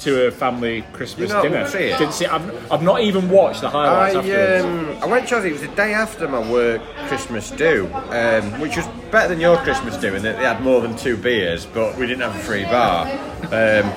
[0.01, 1.67] to a family Christmas not dinner.
[1.67, 1.97] see it?
[1.97, 2.25] Didn't see.
[2.25, 5.49] I've, I've not even watched the highlights I, um, I went to Chelsea.
[5.49, 9.57] It was the day after my work Christmas do, um, which was better than your
[9.57, 12.39] Christmas do in that they had more than two beers, but we didn't have a
[12.39, 13.07] free bar.
[13.51, 13.91] Um,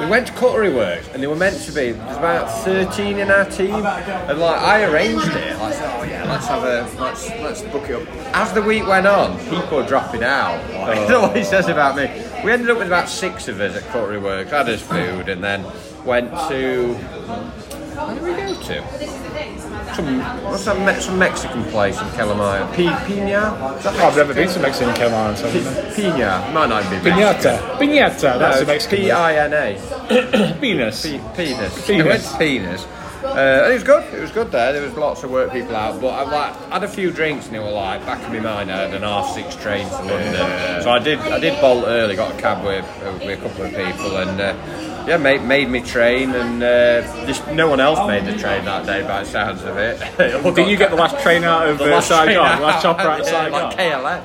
[0.00, 1.90] we went to Cutlery Works, and they were meant to be.
[1.90, 5.56] There's about 13 in our team, and like I arranged it.
[5.56, 8.86] I said, "Oh yeah, let's have a let's let's book it up." As the week
[8.86, 10.58] went on, people were dropping out.
[10.88, 12.04] Like, You know what he says about me?
[12.44, 15.42] We ended up with about six of us at Cutlery Works, had us food, and
[15.42, 15.64] then
[16.04, 19.94] went to where did we go to?
[19.94, 22.72] Some, what's that, Me- some Mexican place in Kelham Island?
[22.76, 23.56] P- Pina?
[23.82, 25.36] That I've never been to Mexican Calamari.
[25.36, 25.50] So.
[25.50, 25.62] P-
[26.02, 26.48] Pina.
[26.54, 27.12] Might not be Mexican.
[27.18, 27.58] Pinata.
[27.78, 28.38] Pinata.
[28.38, 28.98] That's No, a Mexican.
[28.98, 30.56] P-I-N-A.
[30.60, 31.02] Penis.
[31.02, 31.86] P- penis.
[31.86, 32.28] Penis.
[32.28, 32.86] I to penis.
[33.24, 34.04] Uh, and it was good.
[34.14, 34.72] It was good there.
[34.72, 37.56] There was lots of work people out, but I like had a few drinks and
[37.56, 38.70] it was like back in my mind.
[38.70, 41.18] I had an half six train to London, so I did.
[41.18, 42.14] I did bolt early.
[42.16, 42.84] Got a cab with,
[43.20, 46.30] with a couple of people, and uh, yeah, made made me train.
[46.34, 49.76] And uh, just no one else made the train that day, by the sounds of
[49.76, 49.98] it.
[50.44, 52.36] Well, did you get the last train out of the uh, last Saigon?
[52.36, 53.52] out, The last chopper out of Saigon?
[53.52, 54.22] like KLM.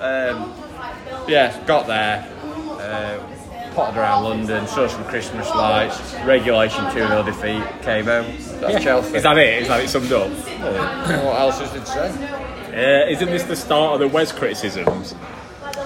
[0.00, 0.54] Um,
[1.28, 2.26] yeah, got there.
[3.74, 8.26] Potted around London, saw some Christmas lights, regulation 2 0 defeat, came home.
[8.60, 9.16] That's Chelsea.
[9.16, 9.62] Is that it?
[9.62, 10.28] Is that it summed up?
[10.30, 13.04] what else is there to say?
[13.06, 15.14] Uh, isn't this the start of the Wes criticisms?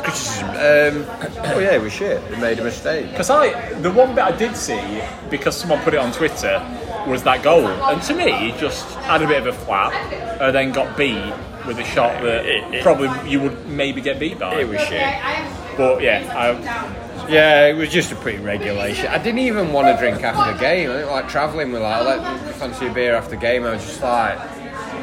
[0.03, 0.49] Criticism.
[0.51, 2.27] Um, oh, yeah, it was shit.
[2.31, 3.11] They made a mistake.
[3.11, 6.63] Because I, the one bit I did see, because someone put it on Twitter,
[7.07, 7.67] was that goal.
[7.67, 9.93] And to me, just had a bit of a flap,
[10.41, 11.33] and then got beat
[11.67, 14.61] with a shot that It- it- probably you would maybe get beat by.
[14.61, 15.15] It was shit.
[15.77, 19.07] But yeah, I, Yeah, it was just a pretty regulation.
[19.07, 20.91] I didn't even want to drink after the game.
[20.91, 23.65] I didn't like travelling with like, fancy a beer after game.
[23.65, 24.39] I was just like,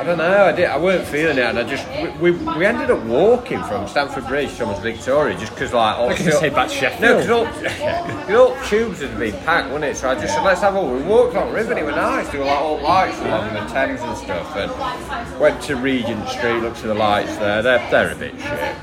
[0.01, 0.45] I don't know.
[0.45, 0.65] I did.
[0.65, 1.87] I weren't feeling it, and I just
[2.19, 5.95] we, we, we ended up walking from Stamford Bridge to almost Victoria just because like
[5.95, 7.45] all I can say back to No, Sheffield.
[7.45, 9.97] because all, all tubes had been packed, wasn't it?
[9.97, 11.95] So I just said, let's have a We walked on the river and it was
[11.95, 12.27] nice.
[12.29, 14.55] There were like all lights along the Thames and stuff.
[14.55, 17.61] And went to Regent Street, looked at the lights there.
[17.61, 18.75] They're, they're a bit shit.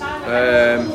[0.00, 0.88] Um,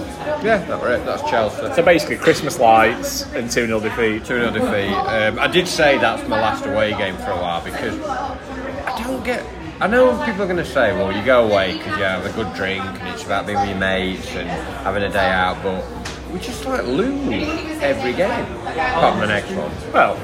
[0.43, 1.05] yeah, that were it.
[1.05, 1.71] That's Chelsea.
[1.75, 4.25] so basically, Christmas lights and 2 0 defeat.
[4.25, 4.91] 2 0 defeat.
[4.95, 9.23] Um, I did say that's my last away game for a while because I don't
[9.23, 9.45] get.
[9.79, 12.31] I know people are going to say, well, you go away because you have a
[12.33, 15.85] good drink and it's about being with your mates and having a day out, but
[16.31, 18.45] we just like lose every game.
[18.65, 19.71] Apart from the next one.
[19.93, 20.15] Well,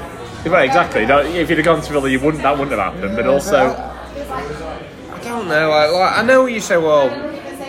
[0.44, 1.06] well, exactly.
[1.06, 2.42] No, If you'd have gone to Villa, you wouldn't.
[2.42, 3.16] That wouldn't have happened.
[3.16, 5.70] But also, I don't know.
[5.70, 7.08] I, like, I know you say, well,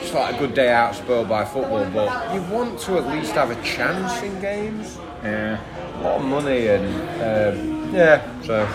[0.02, 3.34] it's like a good day out spoiled by football, but you want to at least
[3.34, 4.98] have a chance in games.
[5.24, 5.60] yeah.
[6.00, 6.86] a lot of money and
[7.22, 8.66] um, yeah, so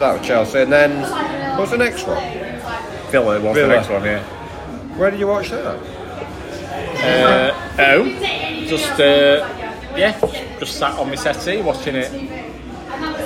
[0.00, 0.60] that was Chelsea.
[0.60, 2.22] And then what's the next one?
[3.10, 3.68] Villa was Villa.
[3.68, 4.04] the next one.
[4.04, 4.22] Yeah.
[4.96, 5.78] Where did you watch that?
[6.98, 8.04] Uh, oh,
[8.66, 9.46] just uh,
[9.96, 10.18] yeah,
[10.58, 12.10] just sat on my settee watching it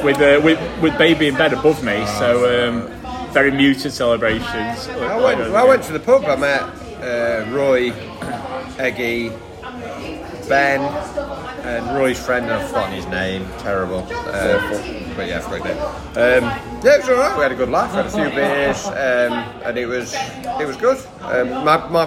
[0.05, 2.05] with uh, with with baby in bed above me.
[2.19, 2.89] So um,
[3.33, 4.89] very muted celebrations.
[4.89, 6.25] I went, I went to the pub.
[6.25, 6.63] I met
[7.03, 7.93] uh, Roy,
[8.79, 9.31] Eggy,
[10.49, 10.81] Ben,
[11.71, 12.47] and Roy's friend.
[12.51, 13.47] I've forgotten his name.
[13.59, 14.01] Terrible.
[14.01, 15.83] Um, but yeah, I forgot his name.
[15.83, 17.37] Um, yeah, it was alright.
[17.37, 17.93] We had a good laugh.
[17.93, 19.33] Had a few beers, um,
[19.65, 20.99] and it was it was good.
[21.23, 22.07] Um, my, my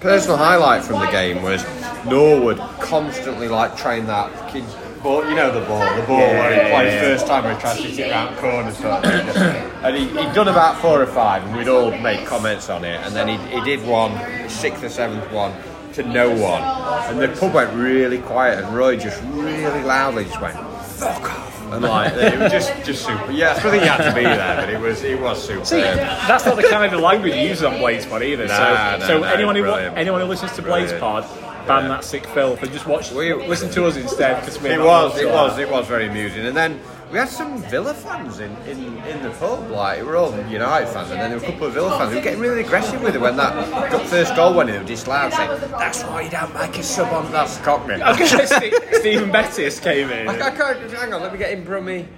[0.00, 1.64] personal highlight from the game was
[2.06, 4.64] Norwood constantly like trying that kid
[5.02, 7.00] ball, you know the ball, the ball where he Yeah, played yeah, yeah.
[7.00, 10.32] first time where he tried to hit it around corners sort of and he, he'd
[10.34, 13.36] done about four or five and we'd all made comments on it and then he,
[13.56, 14.12] he did one,
[14.48, 15.52] sixth or seventh one
[15.94, 16.62] to no one
[17.10, 21.72] and the pub went really quiet and Roy just really loudly just went fuck off
[21.72, 24.56] and like it was just just super yeah I think he had to be there
[24.56, 27.62] but it was it was super See, that's not the kind of language you use
[27.62, 28.46] on Blades Pod either.
[28.46, 29.96] Nah, so, no, so no, anyone who brilliant.
[29.96, 31.26] anyone who listens to Blades Brilliant.
[31.28, 34.80] Pod, ban that sick filth and just watch, We- listen to us instead because It
[34.80, 36.44] was, it was, it was very amusing.
[36.46, 36.80] And then
[37.12, 39.70] we had some Villa fans in, in, in the pub.
[39.70, 42.10] Like we were all United fans, and then there were a couple of Villa fans
[42.10, 44.76] who were getting really aggressive with it when that got first goal went in.
[44.76, 48.02] They were just loud saying, "That's why you don't make a sub on that's Cockney."
[48.02, 50.28] Okay, Ste- Stephen Bettis came in.
[50.28, 52.08] I can't, hang on, let me get in Brummy.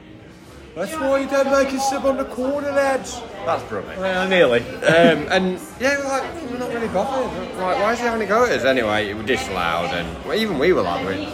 [0.76, 3.20] That's why you don't make a sub on the corner, lads.
[3.44, 3.96] That's Brummy.
[3.96, 4.60] Well, nearly.
[4.60, 7.32] Um, and yeah, we're like, we're not really bothered.
[7.58, 9.08] Like, why is he having a go at us anyway?
[9.08, 11.26] It was disallowed, and well, even we were like, we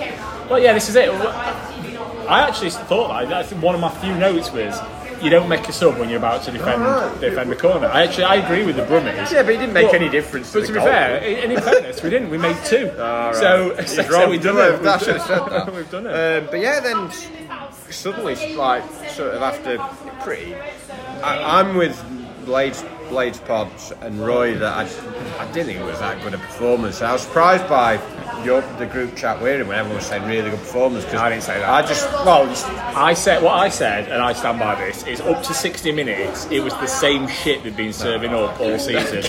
[0.49, 1.11] Well, yeah, this is it.
[2.31, 3.29] I actually thought that.
[3.29, 4.79] That's one of my few notes was
[5.23, 6.83] you don't make a sub when you're about to defend
[7.21, 7.89] defend the corner.
[7.89, 9.31] I actually I agree with the Brummies.
[9.31, 10.53] Yeah, but it didn't make But- any difference.
[10.53, 10.89] But to to be goal.
[10.89, 12.31] fair, and in fairness, we didn't.
[12.31, 12.87] We made two.
[12.97, 13.35] Right.
[13.35, 14.87] So, He's so, we've done it.
[14.87, 15.75] I should have said that.
[15.75, 16.51] We've done it.
[16.51, 17.11] But yeah, then
[17.91, 19.79] suddenly, like, sort of after
[20.23, 20.55] pretty,
[21.23, 22.03] I, I'm with
[22.47, 26.39] Blades, Blades Pods and Roy that I, I didn't think it was that good a
[26.39, 27.03] performance.
[27.03, 27.99] I was surprised by
[28.45, 31.05] your, the group chat we're in when everyone was saying really good performance.
[31.05, 31.69] Cause I didn't say that.
[31.69, 35.07] I just, well, just, I said what I said, and I stand by this.
[35.07, 36.47] Is up to sixty minutes.
[36.51, 39.23] It was the same shit they've been serving up all season.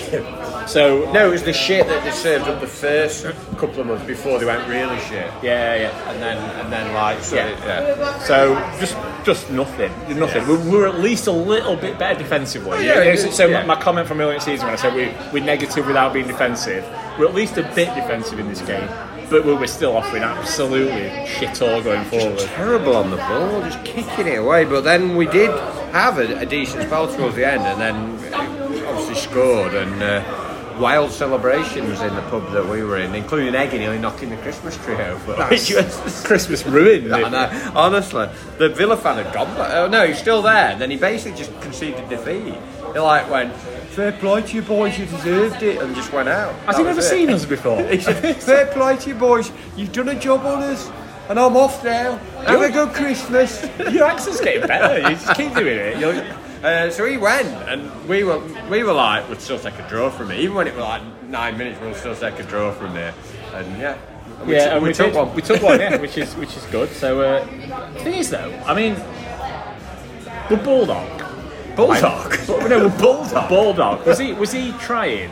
[0.68, 3.24] So no, it was the shit that they served up the first
[3.58, 5.26] couple of months before they went really shit.
[5.42, 6.10] yeah, yeah.
[6.10, 7.46] And then, and then like, so Yeah.
[7.48, 7.58] it-
[7.98, 8.18] yeah.
[8.20, 10.46] So just just nothing, nothing.
[10.48, 12.86] We we were at least a little bit better defensively.
[12.86, 13.64] yeah, Yeah, so yeah.
[13.66, 16.26] my comment from earlier in the season when I said we we're negative without being
[16.26, 16.84] defensive,
[17.18, 18.88] we're at least a bit defensive in this game,
[19.30, 22.38] but we we're still offering absolutely shit all going forward.
[22.38, 24.64] terrible on the ball, just kicking it away.
[24.64, 25.50] But then we did
[25.92, 30.02] have a, a decent spell towards the end, and then obviously scored and.
[30.02, 30.48] Uh,
[30.78, 34.74] Wild celebrations in the pub that we were in, including Eggy nearly knocking the Christmas
[34.78, 35.34] tree over.
[35.48, 37.14] Which was Christmas ruined.
[37.14, 39.54] I know, honestly, the Villa fan had gone.
[39.54, 40.70] But, oh no, he's still there.
[40.70, 42.54] And Then he basically just conceded defeat.
[42.94, 43.54] He like went,
[43.94, 46.54] "Fair play to you boys, you deserved it," and just went out.
[46.66, 47.10] Has That he was never it.
[47.10, 47.82] seen us before?
[47.90, 50.90] He said, "Fair play to you boys, you've done a job on us,
[51.28, 52.16] and I'm off now.
[52.46, 54.98] Have a good Christmas." Your accent's getting better.
[55.08, 55.98] You just keep doing it.
[55.98, 56.24] You're,
[56.62, 58.38] Uh, so he went, and we were
[58.70, 60.38] we were like, we'd still take a draw from it.
[60.38, 63.12] Even when it was like nine minutes, we'll still take a draw from there.
[63.52, 63.96] And yeah,
[64.38, 65.34] and we yeah, took- and we, took one.
[65.34, 66.88] We took one, yeah, which is which is good.
[66.90, 67.44] So uh,
[67.94, 68.94] the thing is, though, I mean,
[70.48, 71.08] but Bulldog,
[71.76, 72.36] bulldog.
[72.48, 75.30] no, Bulldog, Bulldog, was he was he trying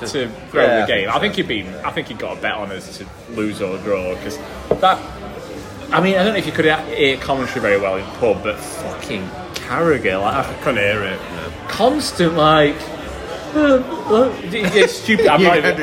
[0.00, 0.06] to
[0.50, 1.04] throw Yeah, the game?
[1.08, 1.74] think I think he'd been.
[1.84, 4.38] I think he got a bet on us to lose or draw because
[4.80, 4.98] that.
[5.92, 8.56] I mean, I don't know if you could hear commentary very well in pub, but
[8.58, 11.20] fucking Carragher, like I couldn't hear it.
[11.68, 12.76] constant like.
[13.54, 15.26] Uh, uh, stupid.
[15.26, 15.76] I'm You're not going even.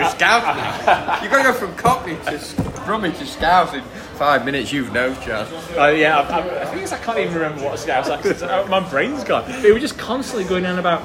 [0.57, 1.19] now.
[1.21, 2.39] You're going to go from Cockney to
[2.89, 3.83] Brummie to Scouse in
[4.17, 4.71] five minutes.
[4.73, 5.51] You've no chance.
[5.77, 8.41] Uh, yeah, I, I, I think it's, I can't even remember what a Scouse accent.
[8.41, 9.45] uh, My brain's gone.
[9.61, 11.01] They were just constantly going on about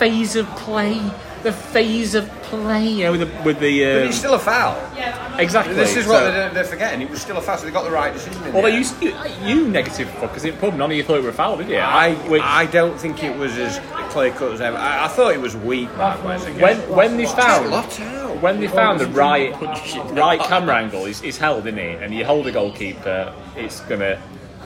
[0.00, 1.00] phase of play,
[1.44, 2.88] the phase of play.
[2.88, 4.74] You know, with the with the But um, it's still a foul.
[4.96, 5.74] Yeah, exactly.
[5.74, 7.00] This is what So- they're, they're forgetting.
[7.00, 8.42] It was still a foul, so they got the right decision.
[8.42, 8.78] In Well, the they end.
[8.84, 10.74] used to, you negative fuckers in pub.
[10.74, 11.76] None of you thought it were a foul, did you?
[11.76, 13.78] I, Which- I don't think it was as
[14.10, 14.76] clear cut as ever.
[14.76, 15.88] I, I thought it was weak.
[15.90, 18.19] When when lot out.
[18.40, 19.52] When they found the right
[20.12, 24.20] right camera angle is, is held in it, and you hold the goalkeeper, it's gonna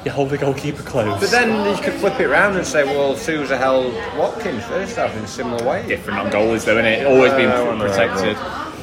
[0.05, 1.19] you hold the goalkeeper close.
[1.19, 5.17] But then you could flip it around and say, well, Souza held Watkins first half
[5.17, 5.87] in a similar way.
[5.87, 7.07] different on goalies though, isn't it?
[7.07, 8.37] Always being Uh, I protected.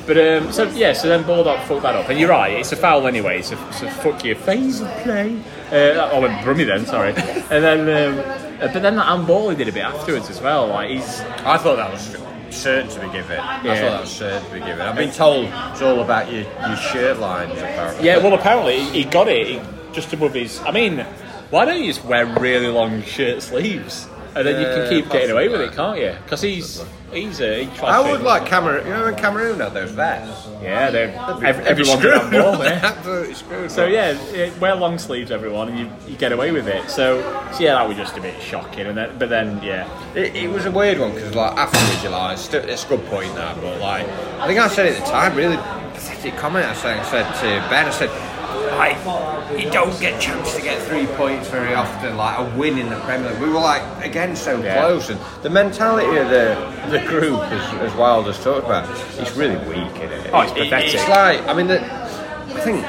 [0.07, 2.75] But um, so yeah, so then Bulldog fucked that up, and you're right, it's a
[2.75, 3.43] foul anyway.
[3.43, 5.39] So, so fuck your phase of play.
[5.71, 7.13] Uh, oh, and Brummy then, sorry.
[7.13, 8.19] And then, um,
[8.59, 10.67] uh, but then that handball he did a bit afterwards as well.
[10.67, 12.15] Like he's I thought that was
[12.51, 13.39] certain to be given.
[13.39, 13.75] I Yeah.
[13.75, 14.81] thought that was certain to be given.
[14.81, 18.05] I've been told it's all about your, your shirt lines, apparently.
[18.05, 18.17] yeah.
[18.17, 19.61] Well, apparently he he got it he,
[19.93, 20.59] just above his.
[20.65, 20.99] I mean,
[21.49, 25.31] why don't you just wear really long shirt sleeves, and then you can keep getting
[25.31, 26.15] away with it, can't you?
[26.23, 27.65] Because he's he's a.
[27.65, 28.85] He tries I to- would like Cameroon.
[28.87, 30.47] You know when Cameroon had those vests?
[30.61, 32.13] Yeah, they're They'd be- ev- they'd be everyone's screwed.
[32.15, 32.63] on ball.
[32.63, 32.79] Yeah.
[32.97, 33.71] Absolutely screwed.
[33.71, 36.89] So yeah, yeah, wear long sleeves, everyone, and you, you get away with it.
[36.89, 38.87] So, so yeah, that was just a bit shocking.
[38.87, 42.09] And then, but then yeah, It, it was a weird one because like afterwards, you
[42.09, 44.07] like, it's, still, it's a good point now, but like
[44.39, 46.65] I think I said at the time, really pathetic comment.
[46.65, 48.09] I said, I said to Ben, I said,
[48.77, 48.97] like
[49.59, 52.89] you don't get a chance to get three points very often, like a win in
[52.89, 53.41] the Premier League.
[53.41, 54.79] We were like again so Yeah.
[54.79, 56.55] close, and the mentality of the
[56.89, 58.87] the group, as, as Wild has talked about,
[59.19, 60.29] it's really weak in it.
[60.33, 60.93] Oh, it's It- pathetic.
[60.95, 62.85] it's like I mean, the, I think.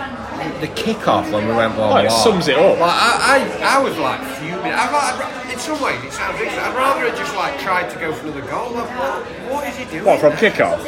[0.61, 2.77] The kick-off when we went one Oh, it sums it up.
[2.81, 4.73] Like, I, I, I was like fuming.
[4.73, 6.37] I, I, in some ways, it sounds.
[6.41, 8.73] I'd rather have just like tried to go for another goal.
[8.73, 9.23] Like, what,
[9.53, 10.05] what is he doing?
[10.05, 10.83] what from kickoff?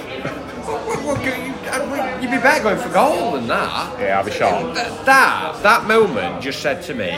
[2.25, 4.01] You'd be better going for goal than that.
[4.01, 4.75] Yeah, I'll be shocked.
[4.77, 7.17] Th- That that moment just said to me,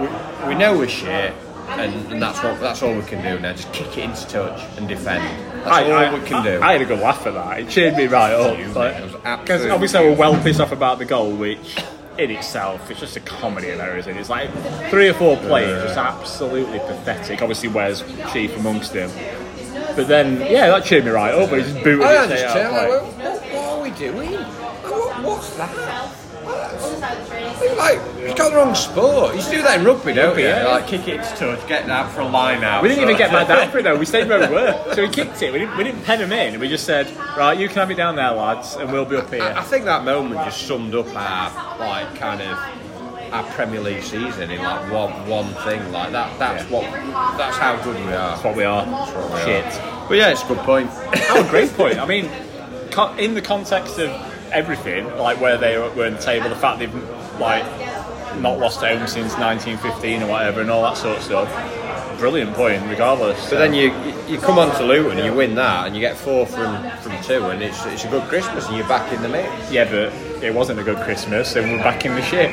[0.00, 1.32] we, we know we're shit,
[1.68, 3.52] and, and that's what that's all we can do now.
[3.52, 5.22] Just kick it into touch and defend.
[5.64, 6.60] That's all we can do.
[6.60, 7.60] I, had a good laugh at that.
[7.60, 8.58] It cheered me right up.
[8.74, 11.76] Like, mate, it was Because obviously I was well pissed off about the goal, which
[12.18, 14.06] in itself, it's just a comedy of errors.
[14.06, 14.50] And it's like
[14.90, 17.40] three or four players, just absolutely pathetic.
[17.40, 19.10] Obviously, Wes chief amongst them.
[19.96, 21.50] But then, yeah, that cheered me right up.
[21.50, 23.23] But he just booted oh, I it straight out Like,
[23.96, 24.32] doing?
[24.32, 24.46] Like,
[24.84, 26.20] what, what's that?
[26.46, 29.30] It's Like, he's got the wrong sport.
[29.30, 30.44] You used to do that in rugby, don't you?
[30.44, 30.66] yeah.
[30.66, 32.82] Like, kick it to touch, get that for a line out.
[32.82, 33.96] We didn't even So- get back down for it though.
[33.96, 34.94] We stayed where we were.
[34.94, 35.52] So we kicked it.
[35.52, 36.60] We didn't, we didn't pen him in.
[36.60, 39.32] We just said, right, you can have it down there, lads, and we'll be up
[39.32, 39.42] here.
[39.42, 39.62] I here.
[39.62, 42.58] think that moment just summed up our like kind of
[43.32, 46.38] our Premier League season in like one one thing like that.
[46.38, 46.82] That's what
[47.38, 48.32] that's how good we are.
[48.32, 48.84] That's what we are.
[48.86, 49.64] what we Shit.
[49.64, 50.08] are.
[50.08, 50.90] But yeah, it's a good point.
[51.30, 51.98] Oh, great point.
[51.98, 52.30] I mean,
[52.94, 54.10] co- in the context of
[54.52, 56.94] everything, like where they were in the table, the fact they've
[57.40, 57.64] like
[58.40, 61.48] not lost home since 1915 or whatever, and all that sort of stuff.
[62.18, 63.50] Brilliant point, regardless.
[63.50, 63.92] But then you
[64.28, 67.20] you come on to Luton and you win that and you get four from from
[67.24, 69.70] two and it's it's a good Christmas and you're back in the mix.
[69.70, 72.52] yeah, but it wasn't a good Christmas, and we're back in the shit.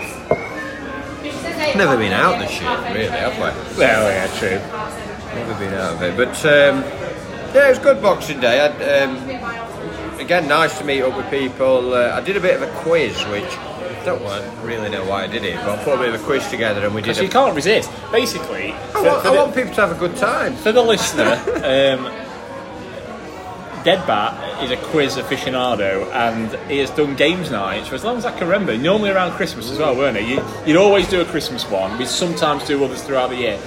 [1.75, 3.77] Never been out the shit, really, have we?
[3.77, 4.59] Well, yeah, true.
[5.39, 6.17] Never been out of it.
[6.17, 6.81] But um,
[7.53, 8.59] yeah, it was good Boxing Day.
[8.59, 9.15] I'd, um,
[10.21, 11.93] again, nice to meet up with people.
[11.93, 15.23] Uh, I did a bit of a quiz, which I don't want- really know why
[15.23, 17.17] I did it, but I put a bit of a quiz together and we did.
[17.17, 17.91] A, you can't resist.
[18.11, 20.55] Basically, I, for, want, for I the, want people to have a good time.
[20.55, 22.11] for the listener, um,
[23.83, 28.25] Deadbat is a quiz aficionado and he has done games nights for as long as
[28.25, 28.77] I can remember.
[28.77, 30.25] Normally around Christmas as well, weren't it?
[30.27, 31.97] You, you'd always do a Christmas one.
[31.97, 33.59] We sometimes do others throughout the year.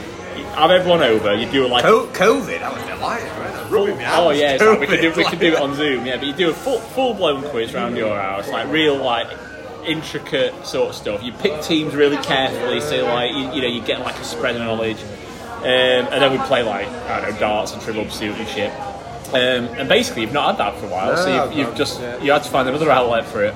[0.43, 1.35] Have everyone over.
[1.35, 3.31] You do like Co- COVID, I was delighted.
[3.31, 3.71] Right?
[3.71, 4.27] Rubbing me out.
[4.27, 6.07] Oh yeah, we could do we could do it on Zoom.
[6.07, 9.29] Yeah, but you do a full full blown quiz around your house, like real like
[9.87, 11.23] intricate sort of stuff.
[11.23, 14.57] You pick teams really carefully, so like you, you know you get like a spread
[14.57, 18.37] of knowledge, um, and then we play like I don't know darts and trivial pursuit
[18.37, 18.73] and shit.
[19.29, 22.23] Um, and basically, you've not had that for a while, so you've, you've just yeah.
[22.23, 23.55] you had to find another outlet for it.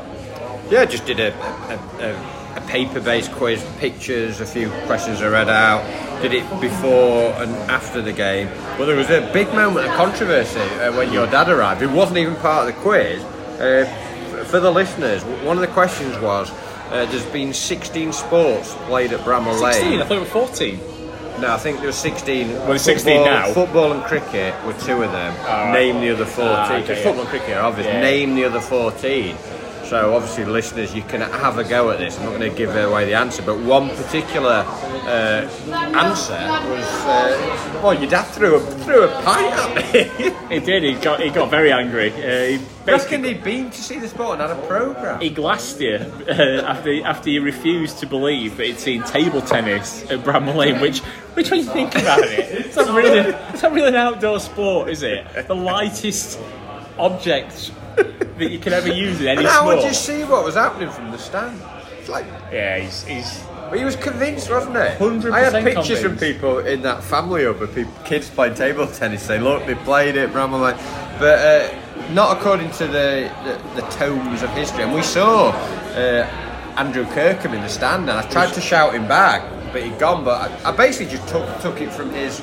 [0.70, 5.48] Yeah, just did a, a, a, a paper-based quiz, pictures, a few questions I read
[5.48, 5.82] out.
[6.22, 8.48] Did it before and after the game.
[8.76, 11.82] Well, there was a big moment of controversy uh, when your dad arrived.
[11.82, 13.22] It wasn't even part of the quiz.
[13.60, 13.84] Uh,
[14.46, 16.50] for the listeners, one of the questions was.
[16.90, 19.74] Uh, there's been 16 sports played at Bramall Lane.
[19.74, 20.80] Sixteen, I thought it was fourteen.
[21.40, 22.48] No, I think there was 16.
[22.48, 23.52] Well, there's 16 now.
[23.52, 25.36] Football and cricket were two of them.
[25.44, 25.72] right.
[25.72, 26.50] Name the other 14.
[26.52, 27.02] Ah, okay, yeah.
[27.04, 27.86] football and cricket are obvious.
[27.86, 28.00] Yeah.
[28.00, 29.36] Name the other 14.
[29.88, 32.18] So obviously, listeners, you can have a go at this.
[32.18, 37.80] I'm not going to give away the answer, but one particular uh, answer was, uh,
[37.82, 40.34] well, your dad threw a threw a pint at me.
[40.48, 40.82] He did.
[40.82, 42.10] He got he got very angry.
[42.10, 45.20] Uh, he Reckon basically he'd been to see the sport and had a program.
[45.20, 50.02] he glassed you uh, after after you refused to believe that he'd seen table tennis
[50.10, 50.80] at Bramall Lane.
[50.80, 51.00] Which,
[51.34, 54.90] which when you think about it, it's not really it's not really an outdoor sport,
[54.90, 55.46] is it?
[55.46, 56.38] The lightest
[56.98, 57.72] object
[58.38, 60.90] that you can ever use in any And I would just see what was happening
[60.90, 61.60] from the stand.
[61.98, 64.80] It's like Yeah, he's, he's But he was convinced, wasn't he?
[64.80, 68.86] 100% I had pictures from people in that family hub of people, kids playing table
[68.86, 70.76] tennis saying, look, they played it, Bramall Lane.
[71.18, 74.84] But uh, not according to the, the, the tomes of history.
[74.84, 76.28] And we saw uh,
[76.76, 80.24] Andrew Kirkham in the stand, and I tried to shout him back, but he'd gone.
[80.24, 82.40] But I, I basically just took, took it from his,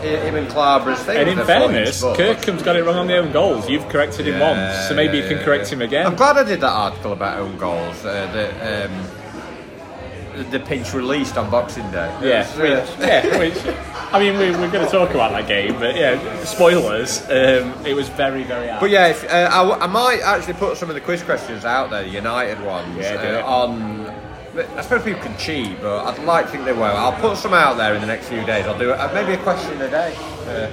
[0.00, 2.02] him and and in fairness.
[2.02, 3.68] Kirkham's got it wrong on the own goals.
[3.68, 6.06] You've corrected him Yeah, once, so maybe you can correct him again.
[6.06, 8.04] I'm glad I did that article about own goals.
[8.04, 12.14] Uh, that um, the pinch released on Boxing Day.
[12.22, 13.38] Yeah, was, uh, which, yeah.
[13.38, 13.76] Which,
[14.12, 17.22] I mean, we, we're going to talk about that game, but yeah, spoilers.
[17.24, 18.80] Um, it was very, very hard.
[18.80, 21.90] But yeah, if, uh, I, I might actually put some of the quiz questions out
[21.90, 24.17] there, the United ones, Yeah, uh, on.
[24.56, 26.84] I suppose people can cheat, but I'd like to think they will.
[26.84, 28.66] I'll put some out there in the next few days.
[28.66, 30.14] I'll do uh, maybe a question a day.
[30.46, 30.70] Uh,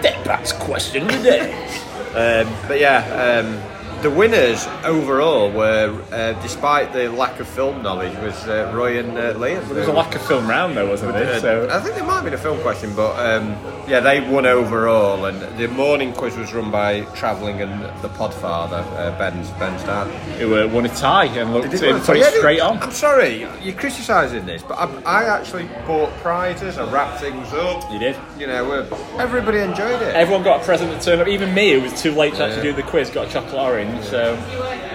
[0.00, 1.52] Deadbat's question today.
[2.14, 8.14] um, but yeah, um, the winners overall were, uh, despite the lack of film knowledge,
[8.18, 9.66] was uh, Roy and uh, Liam.
[9.68, 11.36] There was a lack of film round though, wasn't there?
[11.36, 13.56] Uh, So I think there might have been a film question, but um,
[13.88, 15.24] yeah, they won overall.
[15.24, 20.06] And the morning quiz was run by Travelling and the Podfather, uh, Ben's Ben's dad.
[20.38, 21.80] who uh, won a tie and looked put
[22.18, 22.76] Yeah, it straight on.
[22.82, 26.76] I'm sorry, you're criticising this, but I, I actually bought prizes.
[26.76, 27.90] I wrapped things up.
[27.90, 28.16] You did.
[28.38, 30.14] You know, uh, everybody enjoyed it.
[30.14, 31.26] Everyone got a present to turn up.
[31.28, 33.93] Even me, who was too late to actually do the quiz, got a chocolate orange.
[34.02, 34.36] So,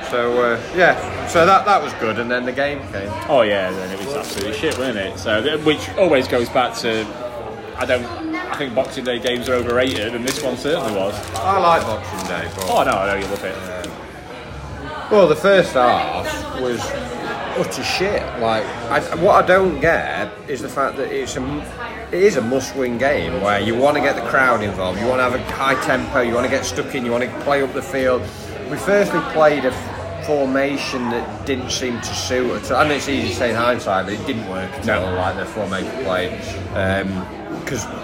[0.09, 2.19] So uh, yeah, so that that was good.
[2.19, 3.09] And then the game came.
[3.29, 5.17] oh yeah, then it was absolutely shit, wasn't it?
[5.19, 7.05] So, which always goes back to,
[7.77, 11.13] I don't, I think Boxing Day games are overrated, and this one certainly was.
[11.35, 13.91] I like Boxing Day, but Oh no, I know you love it.
[15.12, 16.25] Well, the first half
[16.62, 16.79] was
[17.58, 18.21] utter shit.
[18.39, 22.41] Like, I, what I don't get is the fact that it's a it is a
[22.41, 25.43] must-win game where you want to get the crowd involved, you want to have a
[25.54, 28.21] high tempo, you want to get stuck in, you want to play up the field.
[28.69, 29.71] We firstly played a
[30.25, 32.77] formation that didn't seem to suit at all.
[32.77, 35.03] I know it's easy to say in hindsight, but it didn't work at No.
[35.05, 36.31] all, like the formation played.
[37.63, 37.95] Because um,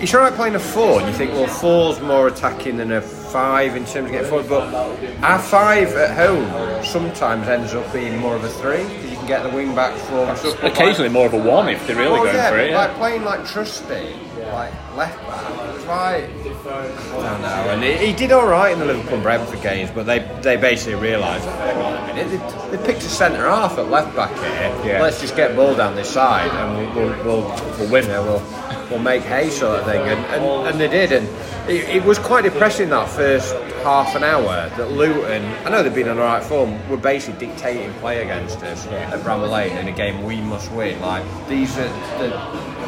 [0.00, 3.76] it's alright playing a four, and you think, well, four's more attacking than a five
[3.76, 4.74] in terms of getting forward, but
[5.22, 9.26] our five at home sometimes ends up being more of a three, because you can
[9.28, 12.34] get the wing backs like- Occasionally more of a one if they're really well, going
[12.34, 12.70] yeah, for it.
[12.70, 12.78] Yeah.
[12.78, 14.16] Like playing like Trusty,
[14.52, 17.70] like left back, it was like don't know.
[17.70, 20.56] And he, he did all right in the Liverpool and Brentford games, but they they
[20.56, 22.30] basically realised, hang on a minute,
[22.70, 24.92] they, they picked a centre half at left back here.
[24.92, 25.02] Yeah.
[25.02, 28.22] Let's just get ball down this side and we'll we'll, we'll, we'll win it.
[28.22, 28.42] We'll
[28.90, 31.12] we'll make hay sort of thing, and and, and they did.
[31.12, 31.28] And
[31.68, 35.94] it, it was quite depressing that first half an hour that Luton, I know they've
[35.94, 39.88] been on the right form, were basically dictating play against us at Bramall Lane in
[39.88, 41.00] a game we must win.
[41.00, 41.88] Like these are
[42.18, 42.28] the,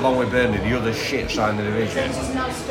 [0.01, 2.11] along with Burnley, the other shit side in the division,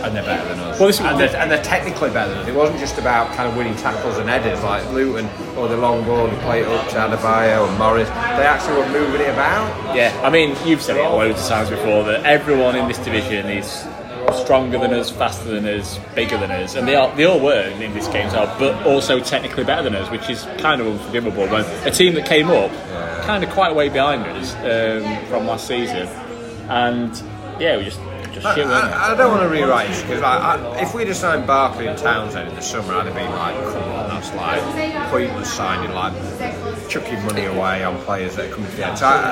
[0.03, 0.79] and they're better than us.
[0.79, 2.47] Well, this- and, they're, and they're technically better than us.
[2.47, 6.03] It wasn't just about kind of winning tackles and headers like Luton or the long
[6.05, 8.09] ball and play it up to Adebayo and Morris.
[8.09, 9.95] They actually were moving it about.
[9.95, 13.45] Yeah, I mean, you've said it loads of times before that everyone in this division
[13.47, 13.85] is
[14.43, 17.61] stronger than us, faster than us, bigger than us, and they all they all were
[17.81, 21.47] in this game, so, but also technically better than us, which is kind of unforgivable.
[21.47, 22.71] When a team that came up
[23.25, 26.07] kind of quite a way behind us um, from last season,
[26.69, 27.11] and
[27.59, 27.99] yeah, we just
[28.33, 28.67] just I, shit.
[28.67, 31.97] I, I don't want to rewrite this because like, if we'd have signed Barkley and
[31.97, 36.13] Townsend in the summer, I'd have been like, come on, that's like pointless signing, like
[36.89, 38.97] chucking money away on players that are coming to the end.
[38.99, 39.31] So I,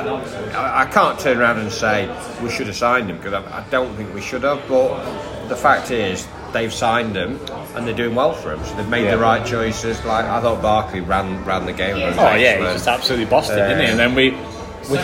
[0.55, 2.07] I, I can't turn around and say
[2.41, 4.67] we should have signed them because I, I don't think we should have.
[4.67, 7.39] But the fact is, they've signed them
[7.75, 8.65] and they're doing well for them.
[8.65, 9.11] So they've made Yeah.
[9.11, 10.03] the right choices.
[10.05, 11.97] Like I thought Barkley ran ran the game.
[11.97, 12.63] and Oh yeah, excellent.
[12.73, 13.85] he's just absolutely bossed it, didn't he?
[13.91, 14.31] And then we
[14.89, 14.97] we,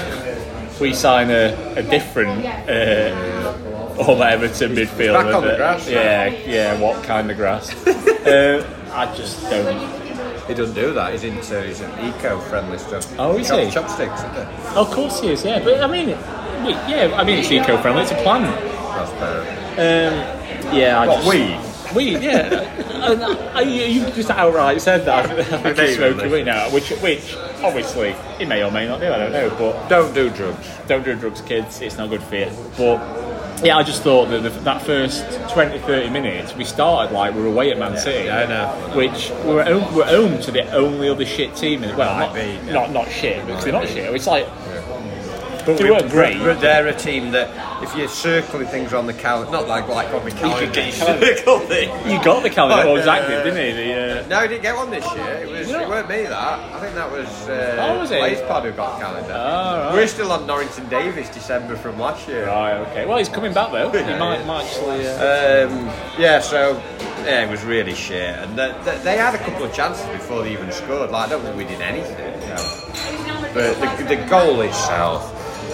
[0.79, 5.13] we sign a, a different uh, all Everton midfielder.
[5.23, 5.87] back on the grass.
[5.89, 6.79] Yeah, yeah.
[6.79, 7.71] What kind of grass?
[7.87, 10.01] uh, I just don't.
[10.47, 11.13] He doesn't do that.
[11.13, 13.17] He's into he's an eco-friendly stuff.
[13.17, 13.71] Oh, is Chop- he?
[13.71, 14.47] Chopsticks, isn't it?
[14.75, 15.45] Of course he is.
[15.45, 16.07] Yeah, but I mean,
[16.65, 17.15] we, yeah.
[17.17, 18.01] I mean, it's eco-friendly.
[18.03, 18.43] It's a plant.
[18.45, 19.41] That's fair.
[19.73, 20.99] Um, yeah.
[20.99, 21.72] I What, just, weed?
[21.95, 22.39] Weed, yeah.
[23.09, 25.29] and I, you you just outright said that.
[25.53, 26.31] I think he's smoking would.
[26.31, 29.07] weed now, which, which obviously he may or may not do.
[29.11, 30.67] I don't know, but Don't do drugs.
[30.87, 31.81] don't do drugs, kids.
[31.81, 32.51] It's not good for you.
[32.77, 37.33] But yeah, I just thought that the, that first 20, 30 minutes, we started like
[37.33, 38.25] we were away at Man City.
[38.25, 38.97] yeah, I know.
[38.97, 41.83] Which we were home, we we're home to the only other shit team.
[41.83, 42.73] In, well, Might not, be, yeah.
[42.73, 44.13] not not shit because they're not shit.
[44.13, 44.47] It's like
[45.65, 46.39] But They weren't great.
[46.39, 47.49] But they're a team that,
[47.83, 51.25] if you're circling things on the calendar, not like like on the calendar, you calendar.
[51.37, 51.91] circle things.
[52.11, 52.83] you got the calendar.
[52.89, 53.43] Oh, exactly, yeah.
[53.43, 53.83] didn't he?
[53.83, 55.33] The, uh, No, he didn't get one this year.
[55.43, 55.69] It was.
[55.69, 56.33] It weren't me that.
[56.73, 57.27] I think that was.
[57.47, 58.19] Uh, Oh, was it?
[58.19, 59.33] Blaze Pod who got the calendar.
[59.33, 59.93] Oh, right.
[59.93, 62.45] We're still on Norrington-Davies December from last year.
[62.47, 63.05] right, okay.
[63.05, 63.89] Well, he's coming back though.
[63.93, 64.45] He might, yeah.
[64.45, 65.07] might actually.
[65.07, 65.85] Uh, Um,
[66.19, 66.81] yeah, so
[67.25, 70.43] yeah, it was really shit, and the, the, they had a couple of chances before
[70.43, 71.09] they even scored.
[71.11, 72.41] Like I don't think we did anything.
[72.41, 73.49] You know.
[73.53, 75.21] But the, the goal itself,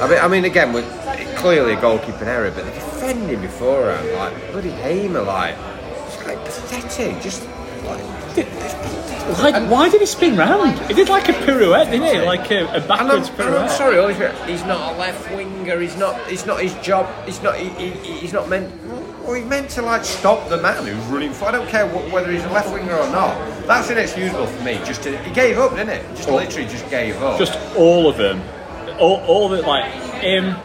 [0.02, 0.86] I mean, I mean, again, with
[1.38, 5.56] clearly a goalkeeping error, but the defending beforehand, like bloody Hamer, like
[6.08, 7.22] it's like pathetic.
[7.22, 7.44] Just
[7.86, 8.02] like
[9.42, 10.80] why, why did he spin round?
[10.88, 12.22] He did like a pirouette, didn't he?
[12.26, 13.72] Like a, a And I'm, backwards and I'm pirouette.
[13.72, 15.80] sorry, Holyfield, he's not a left winger.
[15.80, 16.20] He's not.
[16.32, 17.08] It's not his job.
[17.26, 17.56] He's not.
[17.58, 17.90] He, he,
[18.20, 18.74] he's not meant.
[19.24, 21.32] Well, he's meant to like stop the man who's running.
[21.34, 23.36] For, I don't care wh- whether he's a left winger or not.
[23.68, 24.76] That's inexcusable for me.
[24.86, 26.16] Just to, he gave up, didn't it?
[26.16, 27.38] Just literally just gave up.
[27.38, 28.42] Just all of them.
[29.00, 29.86] All, all the like
[30.22, 30.56] him,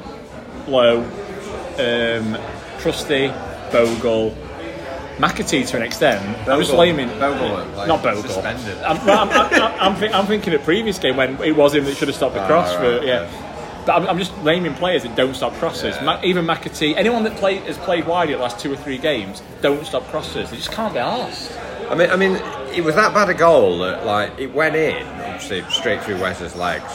[0.68, 1.02] Lowe,
[1.78, 2.38] um,
[2.80, 3.28] Trusty,
[3.72, 4.36] Bogle,
[5.18, 6.20] McAtee to an extent.
[6.48, 7.08] I'm just Bogle- blaming.
[7.20, 8.22] Bogle weren't Bogle.
[8.22, 8.76] suspended.
[8.78, 11.96] I'm, I'm, I'm, I'm, I'm, I'm thinking of previous game when it was him that
[11.96, 12.74] should have stopped the cross.
[12.76, 13.30] right, for, yeah.
[13.86, 15.94] But I'm, just naming players that don't stop crosses.
[16.02, 19.42] Ma- even McAtee, anyone that play, has played wide the last two or three games,
[19.60, 20.50] don't stop crosses.
[20.50, 21.52] They just can't be asked.
[21.90, 22.36] I mean, I mean,
[22.74, 26.56] it was that bad a goal that like it went in, obviously straight through Wes's
[26.56, 26.90] legs.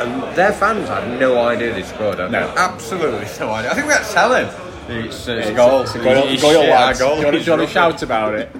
[0.00, 2.18] And their fans had no idea they scored.
[2.18, 2.28] No.
[2.28, 3.70] no, absolutely no idea.
[3.70, 4.48] I think we had to tell him.
[4.88, 5.82] It's, it's a goal.
[5.82, 6.98] It's a goal, He's goal, shit, our lads.
[6.98, 7.14] goal.
[7.14, 7.98] Do you want to- He's do you want to rubbish.
[7.98, 8.50] shout about it?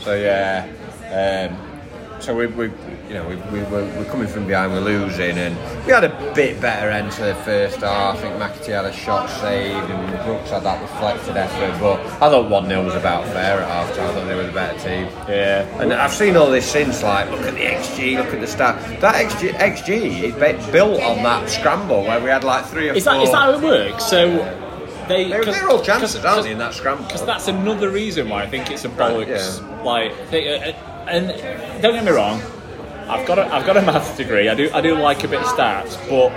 [0.00, 2.70] So yeah, um, so we, we,
[3.12, 5.54] you know, we, we were we're coming from behind, we're losing, and
[5.84, 8.16] we had a bit better end to the first half.
[8.16, 11.78] I think McAtee had a shot saved, and Brooks had that reflected effort.
[11.78, 14.08] But I thought one 0 was about fair at half time.
[14.08, 15.08] I thought they were the better team.
[15.28, 15.64] Yeah.
[15.82, 19.00] And I've seen all this since, like, look at the XG, look at the stat.
[19.02, 23.04] That XG, XG is built on that scramble where we had like three or Is
[23.04, 23.12] four.
[23.12, 24.06] that, is that how it works?
[24.06, 24.36] So
[25.08, 27.04] they they're, they're all chances, cause- aren't cause- they, in that scramble?
[27.04, 29.60] Because that's another reason why I think it's a bollocks.
[29.60, 29.82] yeah.
[29.82, 30.72] Like, they, uh,
[31.08, 32.40] and don't get me wrong,
[33.08, 34.48] I've got a, I've got a maths degree.
[34.48, 36.32] I do I do like a bit of stats, but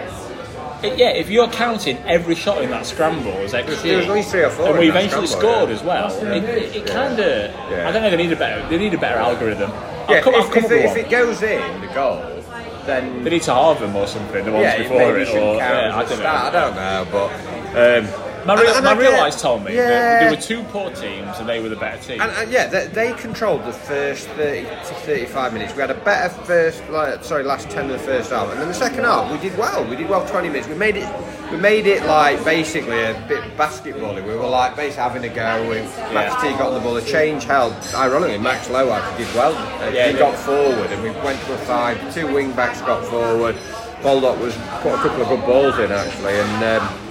[0.84, 4.12] it, yeah, if you're counting every shot in that scramble as XG, There was at
[4.12, 5.76] least three or four and we eventually scramble, scored yeah.
[5.76, 7.88] as well, it, it, it kind of Yeah.
[7.88, 8.10] I don't know.
[8.10, 9.72] They need a better they need a better algorithm.
[10.10, 12.22] Yeah, come, if, if, if it goes in, the goal,
[12.86, 14.46] then They need to halve them or something.
[14.46, 15.30] The ones yeah, before maybe it.
[15.30, 16.30] Or, count yeah, I don't know.
[16.30, 19.90] I don't know, but um, My, real, and my real eyes told me yeah.
[19.90, 22.22] that there were two poor teams and they were the better team.
[22.22, 25.74] And, and yeah, they, they controlled the first 30 to 35 minutes.
[25.74, 28.68] We had a better first, like, sorry, last 10 of the first half, and then
[28.68, 29.84] the second half we did well.
[29.90, 30.68] We did well 20 minutes.
[30.68, 31.10] We made it,
[31.52, 34.24] we made it like basically a bit basketbally.
[34.24, 35.68] We were like basically having a go.
[35.68, 35.78] We,
[36.14, 36.94] McAtee got on the ball.
[36.94, 37.74] The change held.
[37.96, 38.86] Ironically, Max Lowe
[39.18, 39.56] did well.
[39.56, 40.20] Uh, Yeah, he yeah.
[40.20, 42.14] got forward, and we went to a five.
[42.14, 43.56] Two wing backs got forward.
[44.04, 46.64] Baldock was put a couple of good balls in actually, and.
[46.64, 47.05] Um,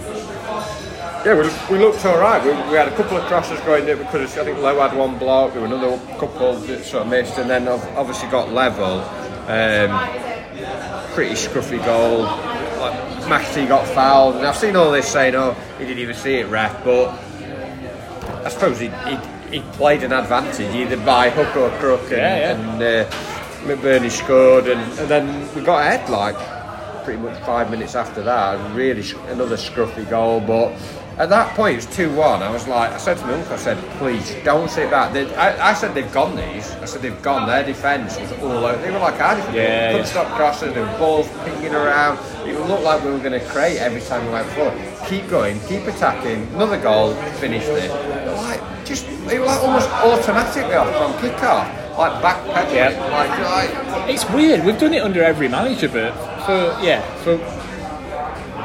[1.25, 2.43] yeah, we, we looked all right.
[2.45, 4.20] We, we had a couple of crosses going there we could.
[4.22, 5.53] I think Lowe had one block.
[5.53, 9.01] There were another couple that sort of missed, and then obviously got level.
[9.49, 9.91] Um,
[11.14, 12.22] pretty scruffy goal.
[12.81, 16.49] Like got fouled, and I've seen all this saying, "Oh, he didn't even see it,
[16.49, 17.09] ref." But
[18.45, 22.39] I suppose he he, he played an advantage either by hook or crook, and, Yeah,
[22.39, 22.51] yeah.
[22.53, 23.11] and uh,
[23.66, 26.37] McBurnie scored, and, and then we got ahead like
[27.05, 28.75] pretty much five minutes after that.
[28.75, 30.77] Really, another scruffy goal, but.
[31.17, 32.43] At that point, it's 2 1.
[32.43, 35.12] I was like, I said to my uncle, I said, please don't sit back.
[35.12, 36.73] They, I, I said, they've gone these.
[36.73, 37.47] I said, they've gone.
[37.47, 38.83] Their defence was all over.
[38.83, 39.55] They were like our defence.
[39.55, 40.11] Yeah, couldn't yeah.
[40.11, 42.19] stop crossing, there were balls pinging around.
[42.49, 44.77] It looked like we were going to create every time we went forward.
[45.07, 46.49] Keep going, keep attacking.
[46.55, 47.91] Another goal, finished it.
[48.35, 51.85] Like, just, it was like almost automatically off from kick off.
[51.97, 52.75] Like backpedaling.
[52.75, 53.07] Yeah.
[53.12, 54.65] Like, like, It's weird.
[54.65, 56.12] We've done it under every manager, but
[56.45, 57.39] for yeah, for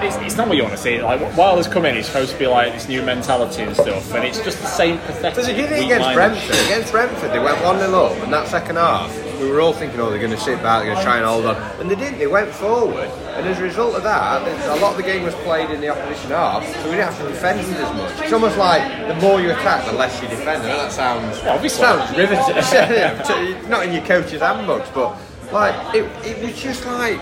[0.04, 1.02] it's, it's not what you want to see.
[1.02, 4.14] Like while has come in, it's supposed to be like this new mentality and stuff,
[4.14, 5.36] and it's just the same pathetic.
[5.36, 6.56] But they did it against Brentford.
[6.66, 10.00] Against Brentford, they went 1 0 up, and that second half, we were all thinking,
[10.00, 11.56] oh, they're going to sit back, they're going to try and hold on.
[11.80, 13.10] And they didn't, they went forward.
[13.36, 15.90] And as a result of that, a lot of the game was played in the
[15.90, 18.22] opposition half, so we didn't have to defend as much.
[18.22, 20.64] It's almost like the more you attack, the less you defend.
[20.64, 21.82] And that sounds, Obviously.
[21.82, 23.70] sounds riveting.
[23.70, 25.18] Not in your coach's handbooks, but
[25.52, 27.20] like, it, it was just like.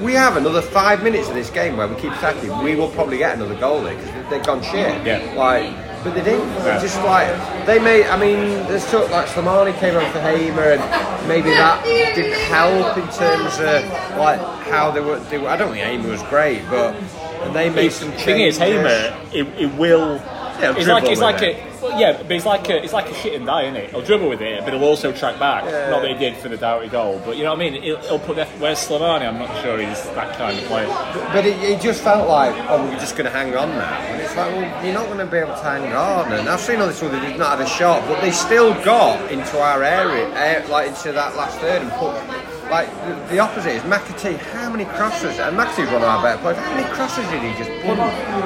[0.00, 2.56] We have another five minutes of this game where we keep attacking.
[2.62, 5.04] We will probably get another goal there because they've gone shit.
[5.06, 5.34] Yeah.
[5.36, 5.72] Like,
[6.04, 6.48] but they didn't.
[6.64, 6.78] Yeah.
[6.80, 8.06] Just like they made.
[8.06, 8.38] I mean,
[8.68, 13.54] there's sort like Slimane came on for Hamer, and maybe that didn't help in terms
[13.58, 14.38] of like
[14.68, 15.18] how they were.
[15.30, 16.94] They were I don't think Hamer was great, but
[17.42, 18.58] and they made some The changes.
[18.58, 20.20] thing is, Hamer, it, it will.
[20.60, 21.56] Yeah, it's like it's like it.
[21.56, 23.90] a well, yeah, but it's like a it's like a shit and die, isn't it?
[23.90, 25.64] He'll dribble with it, but he'll also track back.
[25.64, 25.90] Yeah.
[25.90, 27.82] Not that he did for the Doughty goal, but you know what I mean.
[27.82, 28.48] He'll, he'll put that.
[28.60, 29.26] Where's Slimane?
[29.26, 30.88] I'm not sure he's that kind of player.
[31.32, 33.98] But it, it just felt like, oh, we're just going to hang on now.
[33.98, 36.32] And it's like, well, you're not going to be able to hang on.
[36.32, 39.30] And I've seen all this other, they've not had a shot, but they still got
[39.30, 42.57] into our area, eh, like into that last third and put.
[42.70, 44.36] Like the, the opposite is McAtee.
[44.36, 45.38] How many crosses?
[45.38, 46.58] And McAtee's one of our better players.
[46.58, 47.96] How many crosses did he just put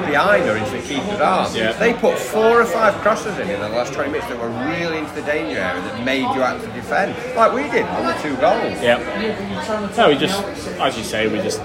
[0.07, 1.55] behind or into the keeper's arms?
[1.55, 1.73] Yeah.
[1.73, 4.99] They put four or five crosses in in the last 20 minutes that were really
[4.99, 8.13] into the danger area that made you have to defend, like we did on the
[8.21, 8.81] two goals.
[8.81, 9.91] Yeah.
[9.97, 10.41] No, we just,
[10.79, 11.59] as you say, we just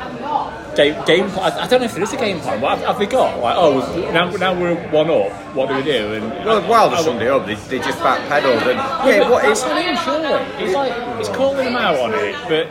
[0.79, 1.05] game.
[1.05, 2.61] game I, I don't know if there is a game plan.
[2.61, 3.39] What have, have they got?
[3.41, 5.33] Like, oh, now now we're one up.
[5.55, 6.15] What do we do?
[6.15, 9.31] And Well, while the I- oh, Sunday up, they, they just backpedaled and Yeah, yeah,
[9.31, 10.65] what that's is him, surely.
[10.65, 12.67] It's like it's calling them out on it, but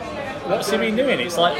[0.48, 1.20] what's he been doing?
[1.20, 1.56] It's like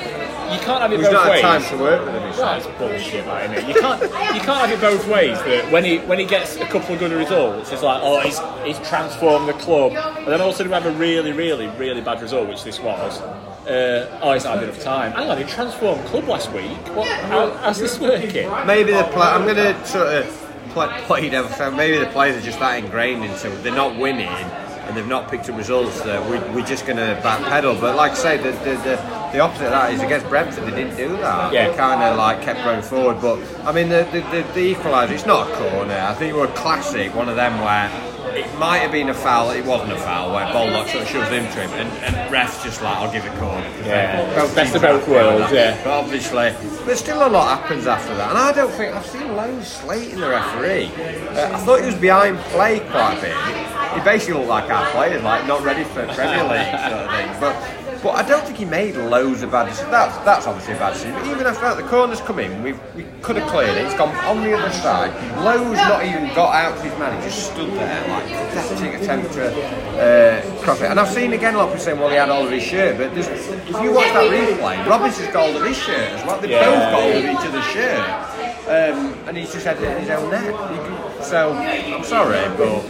[0.52, 1.42] you can't have it He's both not had ways.
[1.42, 2.26] time to work with him.
[2.28, 2.42] he said.
[2.42, 3.68] Right, it's bullshit, isn't it?
[3.68, 5.36] You can't, you can't have it both ways.
[5.40, 8.38] That when he when he gets a couple of good results, it's like, oh, he's
[8.64, 12.48] he's transformed the club, and then also we have a really, really, really bad result,
[12.48, 13.20] which this was.
[13.68, 15.12] Uh, oh, he's not had enough time.
[15.12, 16.70] Hang on, he transformed club last week.
[16.96, 17.06] What?
[17.24, 18.50] How, how's this working?
[18.66, 19.26] Maybe the play.
[19.26, 20.26] I'm going to sort of
[20.70, 21.30] play, play.
[21.30, 25.30] So maybe the players are just that ingrained into they're not winning and they've not
[25.30, 26.00] picked up results.
[26.00, 27.78] That we, we're just going to backpedal.
[27.78, 30.64] But like I say, the, the, the, the opposite of that is against Brentford.
[30.64, 31.52] They didn't do that.
[31.52, 31.68] Yeah.
[31.68, 33.20] They kind of like kept going forward.
[33.20, 35.10] But I mean, the the, the, the equaliser.
[35.10, 35.92] It's not a corner.
[35.92, 37.14] I think it was a classic.
[37.14, 38.14] One of them where.
[38.34, 41.28] It might have been a foul, it wasn't a foul, where Bollock sort of shoves
[41.28, 43.66] him to him, and, and ref's just like, I'll give it corner.
[43.84, 44.34] Yeah.
[44.34, 45.84] Both Best of both are happy with worlds, yeah.
[45.84, 46.52] But obviously,
[46.84, 48.30] but still a lot happens after that.
[48.30, 50.90] And I don't think I've seen loads slating the referee.
[51.36, 53.94] Uh, I thought he was behind play quite a bit.
[53.94, 57.40] He basically looked like our players, like not ready for Premier League sort of thing.
[57.40, 57.54] But
[58.02, 59.90] but I don't think he made loads of bad decisions.
[59.90, 61.14] That's that's obviously a bad decision.
[61.14, 62.62] But even after that, the corner's come in.
[62.62, 63.84] We we could have cleared it.
[63.86, 65.10] It's gone on the other side.
[65.44, 67.20] Lowe's not even got out to his man.
[67.20, 69.50] He just stood there like pathetic attempt to
[69.98, 70.90] uh, cross it.
[70.90, 72.62] And I've seen again a lot of people saying, well, he had all of his
[72.62, 72.96] shirt.
[72.98, 76.40] But if you watch that replay, Robinson's got all of his shirt as well.
[76.40, 76.64] They Yeah.
[76.64, 78.37] both got all of each other's shirt.
[78.68, 80.44] Um, and he's just had it in his own net.
[80.54, 82.84] He- So I'm sorry, but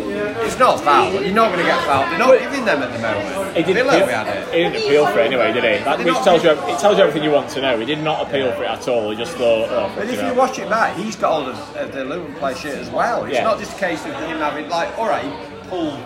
[0.44, 1.12] it's not foul.
[1.14, 2.10] You're not going to get fouled.
[2.10, 3.56] They're not giving them at the moment.
[3.56, 4.48] He didn't, appeal, it.
[4.52, 5.82] he didn't appeal for it anyway, did he?
[5.84, 7.78] That, Did which tells you it tells you everything you want to know.
[7.78, 9.10] He did not appeal for it at all.
[9.10, 10.28] He just thought, oh, But you if know.
[10.30, 13.24] you watch it back, he's got all of, of the Luton play shit as well.
[13.24, 13.44] It's Yeah.
[13.44, 15.30] not just a case of him having like, all right, he
[15.70, 15.98] pulled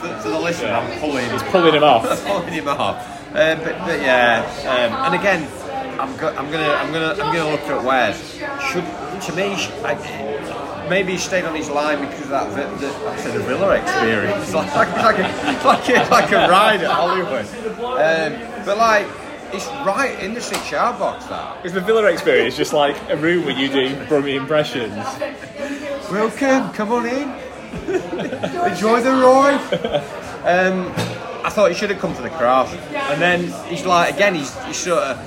[0.00, 0.68] for, for the listener.
[0.70, 1.28] I'm pulling.
[1.30, 2.04] He's pulling him off.
[2.26, 2.96] pulling him off.
[3.30, 5.48] Um, but, but yeah, um, and again,
[6.00, 8.14] I'm, go- I'm gonna I'm gonna I'm gonna look at where
[8.70, 8.84] Should
[9.20, 9.54] to me,
[9.84, 13.76] I, maybe he stayed on his line because of that the, I said the Villa
[13.76, 14.44] experience.
[14.44, 17.46] It's like, like, like, a, like, a, like a ride at Hollywood.
[17.78, 19.06] Um, but like.
[19.52, 21.64] It's right in the six yard box that.
[21.64, 24.96] Is the Villa experience just like a room where you do Brummy impressions?
[26.10, 27.28] Welcome, come on in.
[27.86, 29.60] Enjoy the ride.
[30.44, 30.92] Um,
[31.44, 32.74] I thought he should have come to the craft.
[32.92, 34.34] and then he's like again.
[34.34, 35.18] He's, he's sort of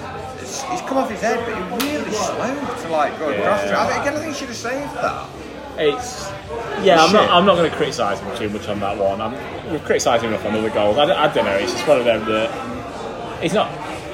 [0.64, 3.66] he's come off his head, but he really slow to like go across.
[3.66, 3.82] Yeah.
[3.84, 5.30] I think, again, I think he should have saved that.
[5.80, 6.28] It's
[6.84, 7.04] yeah.
[7.04, 7.30] I'm not.
[7.30, 9.22] I'm not going to criticise him too much on that one.
[9.22, 9.34] I'm,
[9.72, 10.98] we've criticised him enough on other goals.
[10.98, 11.56] I, don't- I don't know.
[11.56, 13.70] It's just one of them that it's not.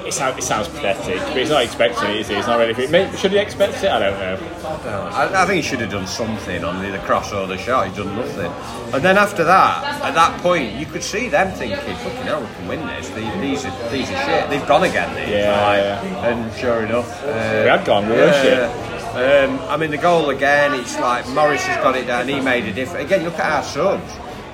[0.06, 2.36] It sounds, it sounds pathetic, but he's not expecting it, is he?
[2.36, 2.92] He's not ready for it.
[2.92, 3.90] Maybe, should he expect it?
[3.90, 4.48] I don't know.
[5.12, 7.88] I, I think he should have done something on the cross or the shot.
[7.88, 8.52] He's done nothing.
[8.94, 12.48] And then after that, at that point, you could see them thinking, "Fucking hell, we
[12.56, 13.10] can win this.
[13.10, 14.50] These, these are these are shit.
[14.50, 16.28] They've gone again." These, Yeah, like, yeah.
[16.28, 18.70] And sure enough, uh, We had gone, we were shit.
[19.14, 20.74] Um, I mean, the goal again.
[20.74, 22.28] It's like Morris has got it down.
[22.28, 23.06] He made a difference.
[23.06, 24.12] Again, look at our subs.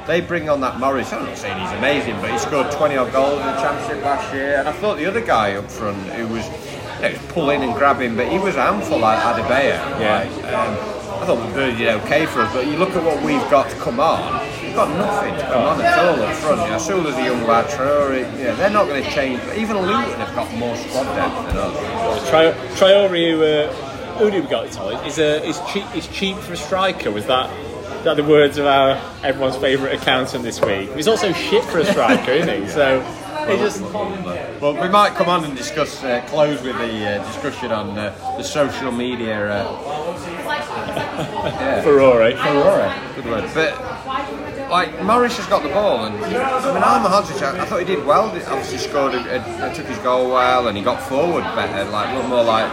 [0.09, 1.13] They bring on that Morris.
[1.13, 4.33] I'm not saying he's amazing, but he scored 20 odd goals in the championship last
[4.33, 4.55] year.
[4.57, 7.75] And I thought the other guy up front, who was, you know, was pulling and
[7.75, 9.77] grabbing, but he was a handful like Adebayo.
[10.01, 10.23] Yeah.
[10.23, 13.47] Like, um, I thought Bird did okay for us, but you look at what we've
[13.51, 14.41] got to come on.
[14.63, 16.61] We've got nothing to come on at all up front.
[16.63, 19.39] You know, Sula's a young lad, Traore, you know, they're not going to change.
[19.45, 22.29] But even Luton have got more squad depth than us.
[22.31, 23.71] Tri- Traore, who, uh,
[24.17, 24.65] who do we got?
[25.05, 25.85] Is uh, is cheap?
[25.95, 27.11] Is cheap for a striker?
[27.11, 27.68] Was that?
[28.03, 30.93] That the words of our everyone's favourite accountant this week.
[30.95, 32.69] He's also shit for a striker, isn't he?
[32.79, 33.01] So
[33.49, 37.71] he just Well, we might come on and discuss, uh, close with the uh, discussion
[37.71, 39.51] on uh, the social media.
[39.51, 40.15] Uh,
[40.49, 41.81] yeah.
[41.81, 42.35] Ferrari.
[42.35, 43.11] Aurora.
[43.15, 43.49] Good word.
[43.53, 47.85] But like Morris has got the ball, and I mean Ahmedhodzic, I, I thought he
[47.85, 48.29] did well.
[48.29, 52.13] He Obviously scored, a, a, took his goal well, and he got forward better, like
[52.15, 52.71] looked more like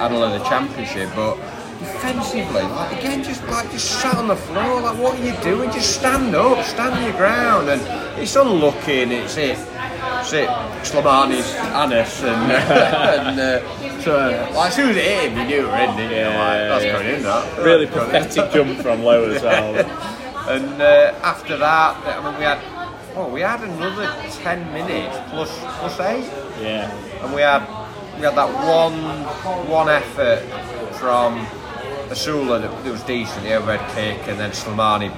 [0.00, 1.10] of the Championship.
[1.14, 1.36] But
[1.78, 4.80] defensively, like again, just like just sat on the floor.
[4.80, 5.70] Like what are you doing?
[5.70, 7.80] Just stand up, stand your ground, and
[8.20, 9.58] it's unlucky, and it's it.
[10.20, 10.48] It's it.
[10.82, 15.44] Slimane's Anis, and, and uh, so uh, like, as soon as it hit him, you
[15.46, 15.96] knew it were in.
[15.96, 16.16] didn't you?
[16.16, 16.92] Yeah, like, that's yeah.
[16.92, 17.22] going in.
[17.22, 20.14] That Really That's pathetic jump from Lowe as well.
[20.48, 22.58] And uh, after that, I mean, we had,
[23.14, 24.10] well, we had another
[24.42, 26.24] ten minutes plus plus eight,
[26.58, 26.90] Yeah.
[27.22, 27.60] and we had
[28.16, 28.94] we had that one
[29.68, 30.40] one effort
[30.94, 31.46] from
[32.08, 35.12] Osula that, that was decent, the overhead kick, and then Slimane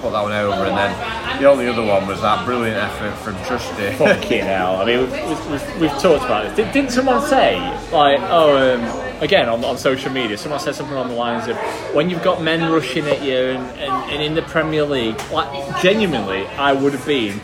[0.00, 3.34] put that one over, and then the only other one was that brilliant effort from
[3.44, 3.92] Trusty.
[3.96, 4.76] Fucking hell.
[4.76, 6.56] I mean, we've, we've, we've, we've talked about this.
[6.56, 7.58] Did, didn't someone say,
[7.92, 11.56] like, oh, um, again, on, on social media, someone said something on the lines of,
[11.94, 15.82] when you've got men rushing at you and, and, and in the Premier League, like,
[15.82, 17.40] genuinely, I would have been.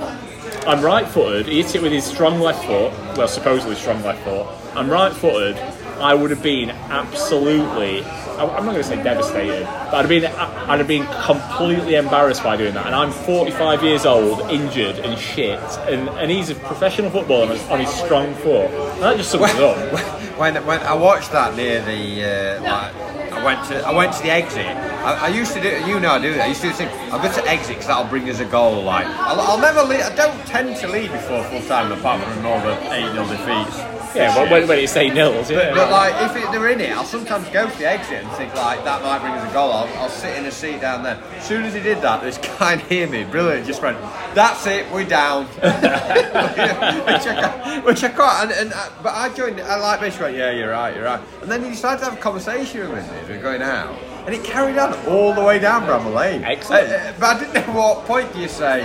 [0.67, 4.23] I'm right footed, he hit it with his strong left foot, well, supposedly strong left
[4.23, 4.47] foot.
[4.77, 5.57] I'm right footed,
[5.99, 8.03] I would have been absolutely.
[8.51, 12.43] I'm not going to say devastated, but I'd have been I'd have been completely embarrassed
[12.43, 12.87] by doing that.
[12.87, 17.81] And I'm 45 years old, injured and shit, and, and he's a professional footballer on
[17.81, 18.71] his, strong foot.
[18.71, 19.77] And that just sums it up.
[20.39, 22.95] when, when I watched that near the uh, like,
[23.33, 24.67] I went to I went to the exit.
[24.67, 26.45] I, I used to do you know I do that.
[26.45, 28.83] I used to think I'll go to exit because that'll bring us a goal.
[28.83, 30.03] Like I'll, I'll never lead.
[30.03, 34.02] I don't tend to leave before full time apart from all the eight 0 defeats.
[34.15, 36.91] Yeah, but when, when it's 8 nils, But, but like if it, they're in it,
[36.91, 39.73] I'll sometimes go to the exit and think like that might bring us a goal.
[39.73, 41.19] I'll, I'll sit in a seat down there.
[41.37, 43.99] As soon as he did that, this guy near me, brilliant, just went,
[44.35, 48.51] "That's it, we're down." which, I, can't- which I can't.
[48.51, 49.61] And, and uh, but I joined.
[49.61, 52.15] I like basically went, "Yeah, you're right, you're right." And then he decided to have
[52.19, 53.97] a conversation with me as We're going out,
[54.27, 56.45] and it carried on all the way down Bramall Lane.
[56.45, 56.91] Excellent.
[56.91, 58.81] Uh, uh, but I didn't know what point do you say.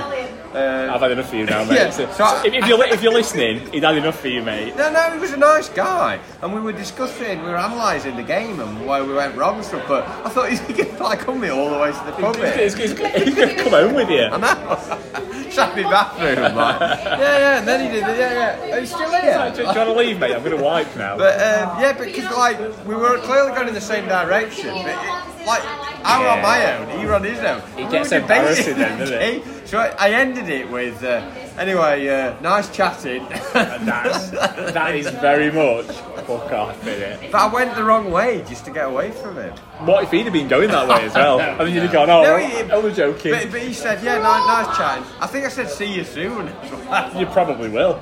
[0.58, 1.76] Uh, I've had enough of you now, mate.
[1.76, 4.42] Yeah, So- so I- if, if you're, if you're listening, he'd had enough for you,
[4.42, 4.76] mate.
[4.76, 8.24] No, no, he was a nice guy, and we were discussing, we were analysing the
[8.24, 9.86] game and where we went wrong and stuff.
[9.88, 12.36] But I thought he's going to like come me all the way to the pub.
[12.38, 14.24] He's, he's, he's, he's going to come home with you.
[14.24, 15.14] I know.
[15.58, 18.76] In bathroom, like, yeah, yeah, and then he did it, yeah, yeah.
[18.76, 19.38] Are you still Do you here?
[19.66, 20.36] want to leave, mate?
[20.36, 21.18] I'm going to wipe now.
[21.18, 24.68] But um, yeah, because like we were clearly going in the same direction.
[24.70, 25.64] But it, like
[26.04, 27.62] I'm on my own, you're on his own.
[27.78, 29.68] It We gets were debating embarrassing then, doesn't it?
[29.68, 33.26] So I, I ended it with, uh, anyway, uh, nice chatting.
[33.54, 35.88] That's, that is very much
[36.28, 37.32] fuck off, isn't it?
[37.32, 39.52] but I went the wrong way just to get away from him.
[39.86, 41.40] What if he'd have been going that way as well?
[41.62, 43.32] I mean, you'd have gone, oh, No, well, he- I was joking.
[43.34, 45.04] But, but he said, yeah, nice, nice chatting.
[45.20, 46.48] I think I said, see you soon.
[47.18, 48.00] You probably will.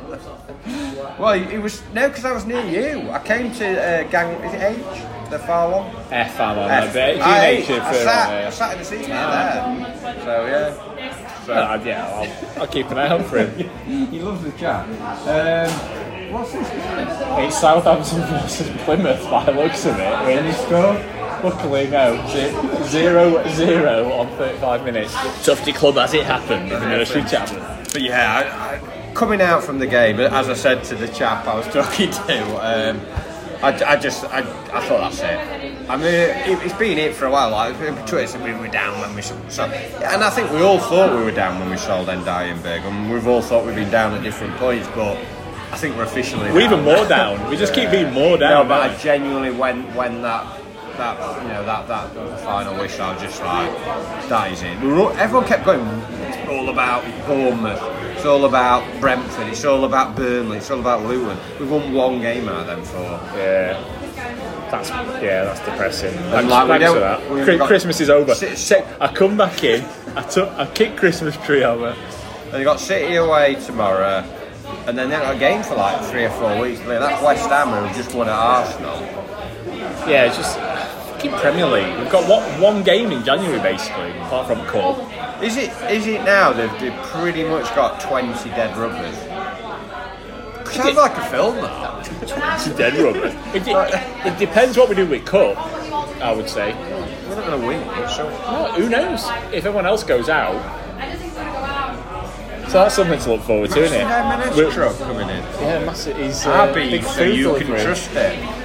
[1.20, 3.10] well, it was, no, because I was near you.
[3.10, 5.15] I came to uh, Gang, is it H?
[5.30, 5.96] The far one?
[6.12, 6.94] F, I'm on F.
[6.94, 7.22] that bit.
[7.22, 8.46] I, G&H I, if, uh, sat.
[8.46, 10.20] I sat in the seat near there.
[10.24, 11.44] So, yeah.
[11.46, 12.08] So, Uh, yeah,
[12.56, 13.70] I'll, I'll keep an eye out for him.
[14.12, 14.86] he loves the chat.
[14.88, 16.68] Um, what's this?
[16.72, 20.02] It's Southampton versus Plymouth by the looks of it.
[20.02, 20.94] Any score?
[21.44, 22.16] Luckily, no.
[22.28, 25.14] Ze- Zero, zero on 35 minutes.
[25.46, 27.58] Tufty Club as it happened in the nursery chapel.
[27.92, 31.46] But yeah, I, I, coming out from the game, as I said to the chap
[31.48, 33.02] I was talking to, um,
[33.64, 35.90] I, I just, I, I thought that's it.
[35.90, 37.52] I mean, it, it's been it for a while.
[37.52, 37.76] Like
[38.08, 39.42] Twitter said we were down when we sold,
[39.72, 42.84] and I think we all thought we were down when we sold Ndiaye and Berge,
[42.84, 45.18] and we've all thought we've been down at different points, but
[45.72, 46.52] I think we're officially.
[46.52, 46.74] We're down.
[46.74, 47.50] even more down.
[47.50, 48.68] We just keep being more No, down.
[48.68, 50.62] but I genuinely when when that
[50.98, 53.70] that you know that that final wish I was just like
[54.30, 54.80] that is it.
[54.82, 55.82] We were all, everyone kept going.
[56.22, 57.82] It's all about Bournemouth.
[58.26, 59.50] It's all about Brentford.
[59.50, 60.58] It's all about Burnley.
[60.58, 61.38] It's all about Luton.
[61.60, 63.04] We've won one game out of them four.
[63.38, 63.78] Yeah.
[64.72, 64.90] That's
[65.22, 66.12] yeah, that's depressing.
[66.12, 67.30] Thanks, like, thanks for that.
[67.30, 68.34] we've got- Christmas is over.
[69.00, 69.86] I come back in.
[70.16, 70.50] I took.
[70.54, 71.90] I kicked Christmas tree over.
[72.46, 74.24] And they got City away tomorrow,
[74.88, 76.82] and then they've got a game for like three or four weeks.
[76.82, 79.02] I mean, that's West Ham who just won at Arsenal.
[80.10, 81.96] Yeah, it's just fucking Premier League.
[82.00, 84.98] We've got what one game in January basically, apart from Cup.
[85.46, 86.52] Is it is it now?
[86.54, 89.16] They've, they've pretty much got twenty dead rubbers.
[90.74, 92.76] Sounds like a film that.
[92.78, 93.28] Dead rubber.
[93.56, 95.56] It, de- it depends what we do with Cup.
[96.22, 96.74] I would say.
[97.30, 98.26] We're not going to win it, so.
[98.28, 99.24] Well, who knows?
[99.54, 100.54] If everyone else goes out.
[102.68, 104.72] So that's something to look forward to, isn't it?
[104.74, 105.44] Truck coming in.
[105.62, 106.18] Yeah, massive.
[106.18, 107.82] He's uh, Happy big so food you can delivery.
[107.84, 108.65] trust it.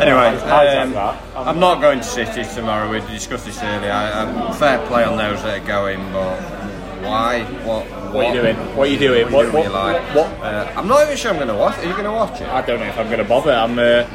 [0.00, 0.96] Anyway, um.
[1.36, 2.90] I'm not going to City tomorrow.
[2.90, 3.90] We discussed this earlier.
[3.92, 6.40] I, I'm fair play on those that are going, but
[7.02, 7.44] why?
[7.64, 7.86] What?
[8.12, 8.56] What are you doing?
[8.76, 9.32] What are you doing?
[9.32, 11.48] What, What- are doing with what- your what- Uh, I'm not even sure I'm going
[11.48, 11.78] to watch.
[11.78, 12.48] Are you going to watch it?
[12.48, 13.52] I don't know if I'm going to bother.
[13.52, 14.06] I'm uh,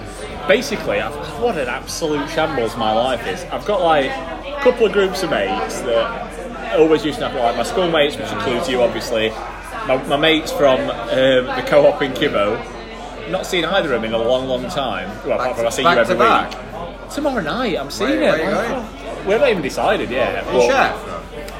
[0.47, 3.43] basically I've, what an absolute shambles my life is.
[3.45, 7.55] I've got like a couple of groups of mates that always used to have like
[7.55, 9.29] my school mates, which includes you, obviously.
[9.87, 12.57] My, my mates from um, the co-op in Kibo.
[13.29, 15.09] Not seen either of them in a long, long time.
[15.25, 16.49] Well, apart from I see you every to back?
[16.51, 17.09] week.
[17.11, 18.45] Tomorrow night, I'm seeing Where- it.
[18.45, 20.45] where you Like, We haven't even decided yet.
[20.45, 20.95] Are you but- chef?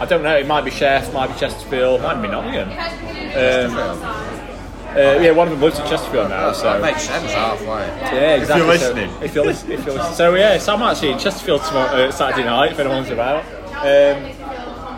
[0.01, 0.35] I don't know.
[0.35, 2.69] It might be Chef, might be Chesterfield, might be Nottingham.
[2.69, 6.51] Um, uh, yeah, one of them lives in Chesterfield now.
[6.51, 7.67] So That makes sense halfway.
[7.67, 8.65] yeah, exactly.
[8.67, 9.09] you're So- listening.
[9.21, 10.15] if you're listening, if you're listening.
[10.15, 12.71] So yeah, so I'm actually in Chesterfield tomorrow, uh, Saturday night.
[12.73, 13.43] If anyone's about,
[13.81, 14.31] um,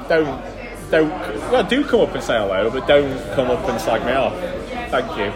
[0.10, 0.42] don't
[0.92, 4.14] don't well do come up and say hello, but don't come up and slag me
[4.14, 4.34] off.
[4.90, 5.32] Thank you.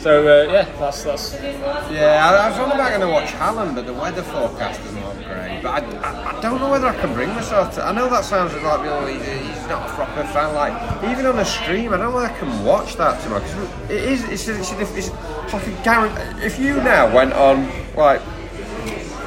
[0.00, 3.74] So uh, yeah, that's that's Yeah, I, I was only about going to watch Hallam,
[3.74, 5.60] but the weather forecast is not great.
[5.62, 7.84] But I, I, I don't know whether I can bring myself to.
[7.84, 10.54] I know that sounds like he- he's not a proper fan.
[10.54, 10.72] Like
[11.10, 14.02] even on a stream, I don't know whether I can watch that tomorrow because it
[14.02, 14.24] is.
[14.24, 16.46] It's, a, it's, a, it's like a guarantee.
[16.46, 18.22] If you now went on like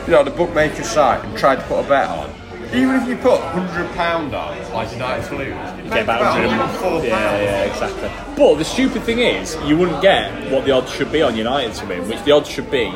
[0.08, 2.43] you know the bookmaker site and tried to put a bet on.
[2.74, 5.48] Even if you put hundred pound on, like United to lose,
[5.84, 7.04] you get about 100 £104.
[7.04, 8.10] Yeah, yeah, exactly.
[8.36, 11.74] But the stupid thing is, you wouldn't get what the odds should be on United
[11.76, 12.92] to win, which the odds should be.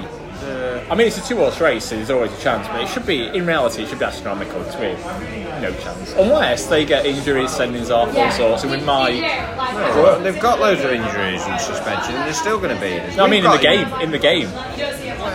[0.90, 3.28] I mean, it's a two-horse race, so there's always a chance, but it should be,
[3.28, 4.98] in reality, it should be astronomical to win.
[5.62, 6.14] No chance.
[6.14, 9.20] Unless they get injuries, sendings off, all sorts, and we might.
[9.20, 13.18] Well, they've got loads of injuries and suspension, and they're still going to be.
[13.18, 13.92] No, I mean, in the game.
[14.00, 14.48] In the game.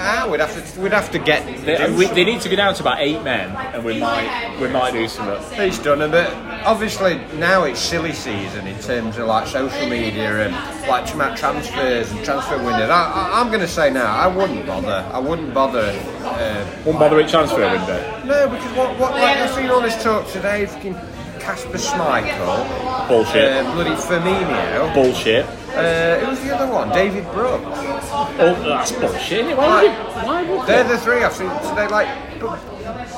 [0.04, 1.46] Ah, we'd have to, we'd have to get.
[1.64, 4.68] They, we, they need to go down to about eight men, and we might, we
[4.68, 5.60] might do something.
[5.60, 6.28] He's done a bit.
[6.64, 12.10] Obviously, now it's silly season in terms of like social media and like tra- transfers
[12.10, 12.90] and transfer windows.
[12.90, 15.08] I, I'm going to say now, I wouldn't bother.
[15.12, 15.90] I wouldn't bother.
[16.22, 18.22] Uh, Won't bother with transfer window.
[18.24, 20.94] no, because what, what like I've seen all this talk today, fucking
[21.40, 23.52] Kasper Schmeichel, Bullshit.
[23.52, 24.94] uh, bloody Firmino.
[24.94, 25.44] Bullshit.
[25.74, 26.90] Uh, who was the other one?
[26.90, 27.64] David Brooks.
[27.64, 29.56] Oh, that's bullshit.
[29.56, 30.90] Why would, you, why would They're they?
[30.90, 31.88] the three I've seen today.
[31.88, 32.08] Like,
[32.40, 32.60] but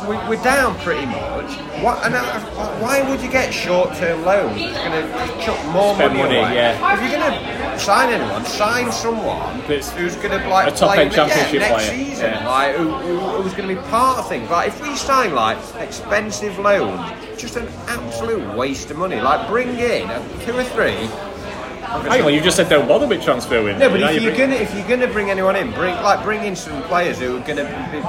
[0.09, 1.50] we, we're down pretty much.
[1.82, 2.05] What?
[2.05, 2.40] And I,
[2.80, 4.57] why would you get short-term loans?
[4.61, 6.94] It's going to chuck more Spend money, money, yeah.
[6.94, 11.12] If you're going to sign anyone, sign someone That's who's going to like a top-end
[11.12, 12.05] play championship yeah, next player.
[12.05, 12.30] season.
[12.30, 12.48] Yeah.
[12.48, 14.48] Like, who, who, who's going to be part of things?
[14.48, 17.00] Like, if we sign like expensive loans,
[17.36, 19.20] just an absolute waste of money.
[19.20, 20.07] Like, bring in
[20.40, 21.09] two or three
[22.03, 23.78] Hang on, you just said don't bother with transfer window.
[23.78, 25.95] No, but Now if you you're bring- gonna if you're gonna bring anyone in, bring
[26.03, 28.01] like bring in some players who are gonna be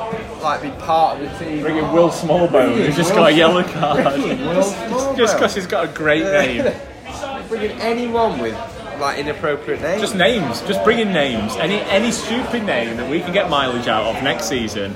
[0.43, 1.61] like be part of the team.
[1.61, 4.03] Bring in Will Smallbone, who's just Will- got a yellow card.
[4.03, 6.73] Bring in Will just because he's got a great name.
[7.49, 8.55] Bring in anyone with
[8.99, 10.01] like inappropriate names.
[10.01, 10.61] Just names.
[10.61, 11.55] Just bring in names.
[11.57, 14.95] Any any stupid name that we can get mileage out of next season.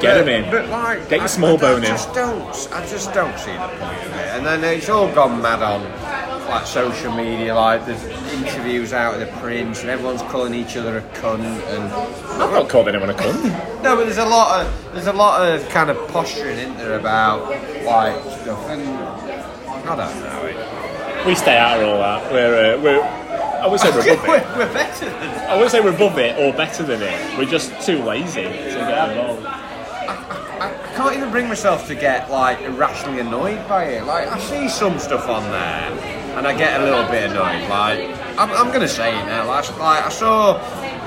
[0.00, 0.48] Get him in.
[0.48, 1.90] But like, Get your I- small I, bone I in.
[1.90, 2.68] just don't.
[2.72, 4.28] I just don't see the point of it.
[4.36, 5.82] And then it's all gone mad on
[6.48, 7.54] like social media.
[7.54, 11.40] Like there's interviews out of the Prince, and everyone's calling each other a cunt.
[11.44, 11.84] And
[12.42, 13.82] I've not called anyone a cunt.
[13.82, 16.98] no, but there's a lot of there's a lot of kind of posturing in there
[16.98, 17.48] about
[17.84, 18.68] like stuff.
[18.68, 18.82] And
[19.88, 20.46] I don't know.
[20.46, 22.32] It, We stay out of all that.
[22.32, 23.02] We're uh, we're.
[23.58, 24.56] I would say we're above it.
[24.56, 25.30] we're, better than.
[25.30, 25.38] It.
[25.48, 27.38] I wouldn't say we're above it or better than it.
[27.38, 29.44] We're just too lazy to get involved.
[29.46, 30.24] I
[30.60, 34.04] I can't even bring myself to get like irrationally annoyed by it.
[34.04, 35.90] Like I see some stuff on there,
[36.38, 37.68] and I get a little bit annoyed.
[37.68, 37.98] Like
[38.38, 39.46] I'm, I'm gonna say it now.
[39.46, 40.52] Like, like I saw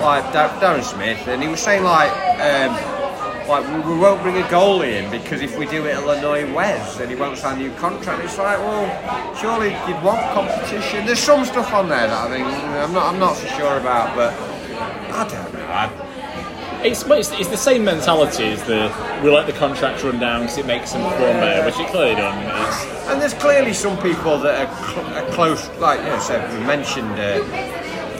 [0.01, 2.11] like Dar- Darren Smith, and he was saying like.
[2.39, 3.01] Um,
[3.49, 6.99] like we, we won't bring a goalie in because if we do it'll annoy Wes
[7.01, 8.23] and he won't sign a new contract.
[8.23, 11.05] It's like, well, surely you'd want competition.
[11.05, 14.15] There's some stuff on there that I think I'm not I'm not so sure about,
[14.15, 14.33] but
[15.11, 15.65] I don't know.
[15.67, 16.00] I,
[16.83, 18.91] It's, it's, it's the same mentality as the
[19.23, 22.15] we let the contract run down because it makes them perform better, which it clearly
[22.15, 23.11] doesn't.
[23.11, 26.65] And there's clearly some people that are, cl- are close, like you know, so we
[26.65, 27.39] mentioned uh,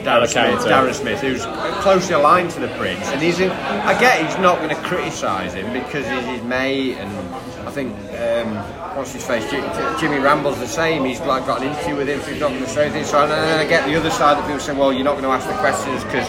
[0.04, 1.46] Darren, Smith, Darren Smith, who's
[1.82, 3.40] closely aligned to the Prince, and he's.
[3.40, 7.36] In, I get he's not going to criticise him because he's his mate, and
[7.68, 8.56] I think um,
[8.96, 9.64] what's his face, Jim-
[10.00, 11.06] Jimmy Ramble's the same.
[11.06, 13.06] He's like got an interview with him, so he's not going to say anything.
[13.06, 15.24] So and then I get the other side of people saying, well, you're not going
[15.24, 16.28] to ask the questions because,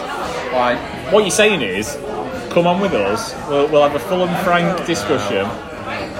[0.53, 0.79] like,
[1.11, 1.95] what you're saying is,
[2.53, 3.33] come on with us.
[3.49, 5.45] We'll, we'll have a full and frank discussion.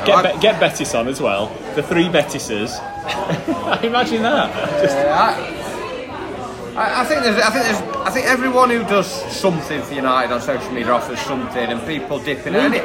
[0.05, 1.47] Get Be- get Betis on as well.
[1.75, 2.71] The three Betises.
[3.83, 4.81] Imagine that.
[4.81, 5.61] Just, I,
[6.75, 10.33] I I think there's, I think there's, I think everyone who does something for United
[10.33, 12.83] on social media offers something, and people dipping in it.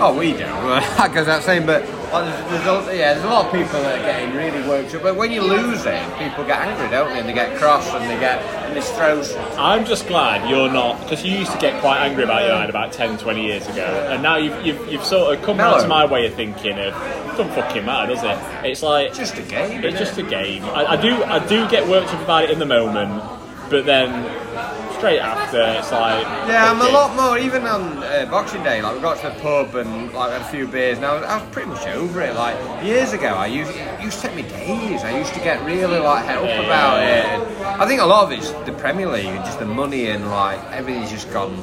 [0.00, 0.38] Oh, we do.
[0.38, 1.82] That goes without saying, but
[2.14, 4.94] like, there's, there's a, yeah, there's a lot of people that are getting really worked
[4.94, 5.02] up.
[5.02, 7.20] But when you lose it, people get angry, don't they?
[7.20, 9.34] And they get cross, and they get, and this throws.
[9.58, 12.70] I'm just glad you're not, because you used to get quite angry about your United
[12.70, 15.72] about 10, 20 years ago, and now you've, you've, you've sort of come Mellow.
[15.72, 18.66] round to my way of thinking of, it doesn't fucking matter, does it?
[18.66, 19.82] It's like, It's just a game.
[19.84, 20.64] It's just a game.
[20.66, 23.22] I, I do I do get worked up about it in the moment,
[23.70, 24.10] but then
[25.04, 27.36] straight after it's like Yeah, I'm a lot more.
[27.36, 30.44] Even on uh, Boxing Day, like we got to the pub and like had a
[30.44, 30.98] few beers.
[30.98, 32.34] Now I was pretty much over it.
[32.34, 35.04] Like years ago, I used it used to take me days.
[35.04, 37.48] I used to get really like het up Yeah, about yeah, it.
[37.74, 40.30] And I think a lot of it's the Premier League and just the money and
[40.30, 41.54] like everything's just gone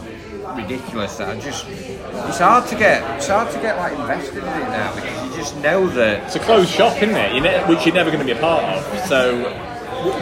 [0.56, 1.18] ridiculous.
[1.18, 4.70] That I just it's hard to get it's hard to get like invested in it
[4.70, 7.42] now because you just know that It's a closed shop, isn't it?
[7.42, 9.08] Ne- which you're never going to be a part of.
[9.08, 9.50] So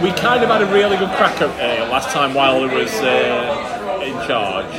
[0.02, 2.94] we kind of had a really good crack at uh, last time while he was
[2.96, 4.72] uh, in charge.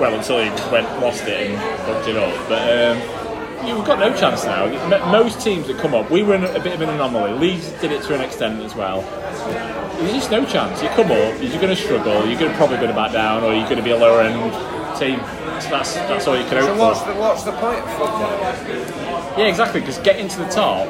[0.00, 2.48] Well, until he went lost it and fucked it up.
[2.48, 2.98] But um,
[3.66, 4.66] yeah, we've got no chance now.
[5.10, 7.32] Most teams that come up, we were in a bit of an anomaly.
[7.32, 9.02] Leeds did it to an extent as well.
[9.98, 10.82] There's just no chance.
[10.82, 12.26] You come up, you're going to struggle.
[12.26, 14.20] You're going to probably going to back down, or you're going to be a lower
[14.20, 14.52] end
[14.98, 15.18] team.
[15.60, 16.80] So that's that's all you can hope so for.
[16.80, 19.38] what's the what's the point of football?
[19.38, 19.80] Yeah, exactly.
[19.80, 20.86] Because getting to the top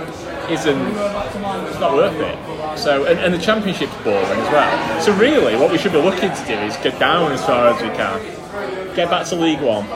[0.51, 2.79] isn't it's not worth it.
[2.79, 5.01] So and, and the championship's boring as well.
[5.03, 7.81] So really, what we should be looking to do is get down as far as
[7.83, 8.95] we can.
[8.95, 9.87] Get back to League One.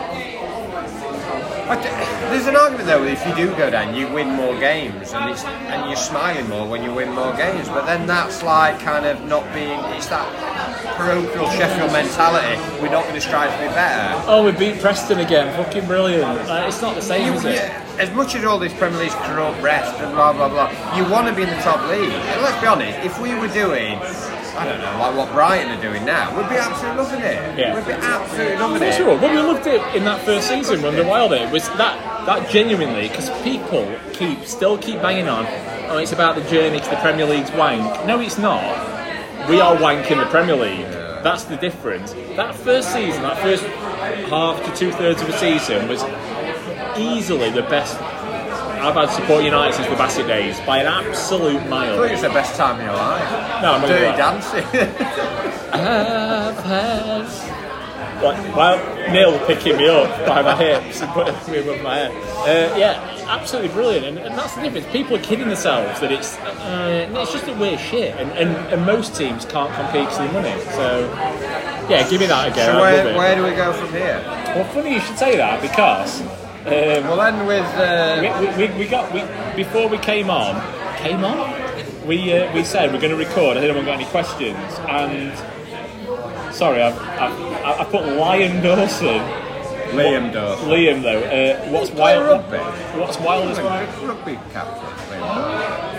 [1.73, 1.89] D-
[2.29, 5.31] There's an argument though that if you do go down, you win more games, and
[5.31, 7.67] it's and you're smiling more when you win more games.
[7.69, 9.81] But then that's like kind of not being.
[9.97, 10.29] It's that
[10.99, 12.61] parochial Sheffield mentality.
[12.83, 14.23] We're not going to strive to be better.
[14.27, 15.49] Oh, we beat Preston again.
[15.57, 16.25] Fucking brilliant.
[16.25, 17.55] Uh, it's not the same, You, is it?
[17.55, 21.09] yeah, as much as all this Premier League's corrupt rest and blah blah blah, you
[21.11, 22.11] want to be in the top league.
[22.11, 23.99] And let's be honest, if we were doing,
[24.57, 27.59] I don't know, like what Brighton are doing now, we'd be absolutely loving it.
[27.59, 27.75] Yeah.
[27.75, 28.95] We'd be absolutely loving it.
[28.95, 29.19] sure.
[29.19, 31.49] Well, we loved it in that first season under Wilder.
[31.53, 35.47] Was that that genuinely because people keep still keep banging on.
[35.91, 38.07] Oh, it's about the journey to the Premier League's wank.
[38.07, 38.91] No, it's not.
[39.49, 40.87] We are wank in the Premier League.
[41.23, 42.13] That's the difference.
[42.37, 43.65] That first season, that first
[44.29, 46.03] half to two thirds of a season was
[46.99, 47.99] easily the best
[48.83, 51.95] I've had support United since the Bassett days by an absolute mile.
[51.95, 53.31] thought it was the best time of your life.
[53.63, 54.65] No, I'm not Dirty gonna dancing.
[55.73, 57.63] I've had.
[58.23, 62.13] Like, while Neil picking me up by my hips and putting me above my head.
[62.39, 64.05] Uh, yeah, absolutely brilliant.
[64.05, 64.87] And, and that's the difference.
[64.89, 68.17] People are kidding themselves that it's uh, it's just a we're shit.
[68.17, 70.61] And, and, and most teams can't compete for the money.
[70.73, 71.09] So,
[71.89, 72.67] yeah, give me that again.
[72.67, 74.21] So where, where do we go from here?
[74.27, 76.21] Well, funny you should say that because
[76.67, 79.23] um, Well, then with uh, we, we, we, we got we
[79.57, 80.61] before we came on.
[80.99, 81.63] Came on?
[82.07, 83.57] we uh, we said we're going to record.
[83.57, 84.57] Has anyone got any questions?
[84.89, 85.33] And
[86.55, 89.21] sorry, I've, I've, I've put Lion Dawson.
[89.93, 90.69] Liam Dawson.
[90.69, 92.25] Liam though, uh, what's wild?
[92.25, 92.59] rugby.
[92.99, 94.89] What's wild is Rugby captain.
[95.11, 95.93] Liam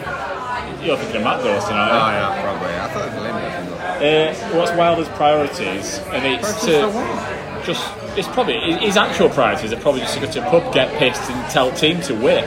[0.84, 2.76] you're thinking of Matt Dawson, Oh aren't yeah, probably.
[2.76, 4.54] I thought it was Liam Dawson.
[4.54, 7.33] Uh, what's wild is priorities, and it's Priorities to for what?
[7.66, 7.84] Just
[8.18, 11.30] it's probably his actual priorities are probably just to go to a pub, get pissed,
[11.30, 12.44] and tell team to win.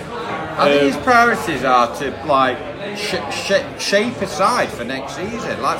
[0.58, 2.58] I think Um, his priorities are to like
[2.96, 5.60] sh- sh- shape a side for next season.
[5.62, 5.78] Like,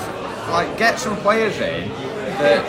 [0.51, 1.89] like get some players in
[2.39, 2.65] that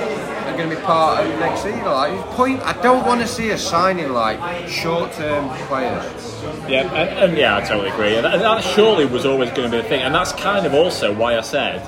[0.58, 1.86] going to be part of next season.
[1.86, 2.62] Like, his point.
[2.62, 6.44] I don't want to see us signing like short-term players.
[6.68, 8.16] Yeah, and, and yeah, I totally agree.
[8.16, 10.66] And that, and that surely was always going to be the thing, and that's kind
[10.66, 11.86] of also why I said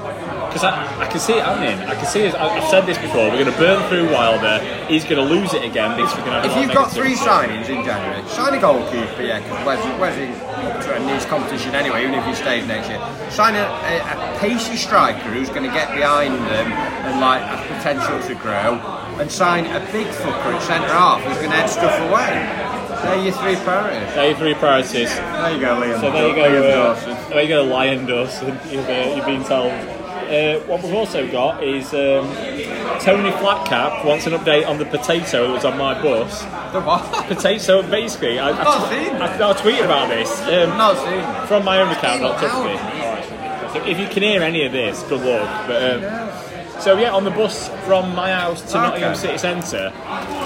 [0.50, 1.80] because I, I can see it happening.
[1.88, 2.34] I can see it.
[2.34, 3.30] I've said this before.
[3.30, 4.60] We're going to burn through Wilder.
[4.88, 6.50] He's going to lose it again because we're going to.
[6.50, 10.49] If you've got three signings in January, sign a goalkeeper, yeah, because Wes,
[10.90, 13.00] Wes in, needs competition anyway, even if he stays next year.
[13.30, 17.62] Sign a, a, a pacey striker who's going to get behind them and like has
[17.78, 18.76] potential to grow,
[19.20, 22.66] and sign a big fucker at centre half who's going to head stuff away.
[23.04, 24.14] They're your three priorities.
[24.14, 25.10] There are your three priorities.
[25.16, 26.02] There you go, Liam.
[26.02, 26.42] So there you go.
[26.50, 27.30] Liam Uh, Dawson.
[27.30, 28.48] there you go, Lion Dawson.
[28.70, 29.72] You've, uh, you've been told.
[30.30, 32.28] Uh, what we've also got is um,
[33.00, 36.44] Tony Flatcap wants an update on the potato that was on my bus.
[36.72, 37.02] The what?
[37.28, 39.16] Potato, basically, I, I, Not seen.
[39.16, 40.40] I, I tweeted about this.
[40.42, 41.48] Um, Not seen.
[41.48, 42.62] From my own account, not ow.
[42.62, 43.74] Alright.
[43.74, 45.68] So if you can hear any of this, good luck.
[45.68, 46.29] But um,
[46.80, 49.20] so yeah, on the bus from my house to Nottingham Okay.
[49.20, 49.92] City Centre,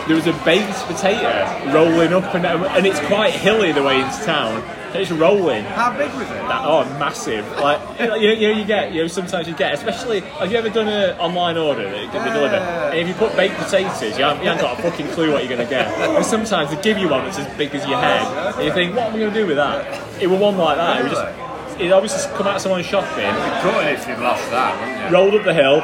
[0.08, 4.24] there was a baked potato rolling up and and it's quite hilly the way into
[4.24, 4.64] town.
[4.96, 5.64] It's rolling.
[5.64, 6.36] How big was it?
[6.48, 7.50] That, oh, massive!
[7.54, 10.20] Like you know, you, know, you get, you know, sometimes you get, especially.
[10.20, 12.16] Have you ever done an online order that be?
[12.16, 12.92] Yeah.
[12.92, 15.44] And if you put baked potatoes, you haven't, you haven't got a fucking clue what
[15.44, 15.88] you're going to get.
[15.98, 18.22] And sometimes they give you one that's as big as your head,
[18.56, 20.22] and you think, what am I going to do with that?
[20.22, 21.00] It was one like that.
[21.00, 23.26] It was just, it obviously come out of someone's shopping,
[23.64, 25.18] Cut it if you'd lost that, wouldn't you?
[25.18, 25.82] rolled up the hill,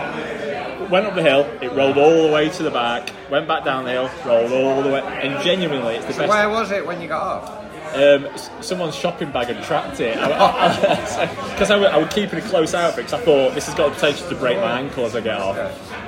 [0.89, 3.85] went up the hill, it rolled all the way to the back, went back down
[3.85, 6.29] the hill, rolled all the way, and genuinely, it's the best.
[6.29, 7.55] Where was it when you got off?
[7.95, 12.43] Um, s- someone's shopping bag had trapped it because I, would- I would keep it
[12.43, 15.05] a close out because I thought this has got the potential to break my ankle
[15.05, 15.57] as I get off.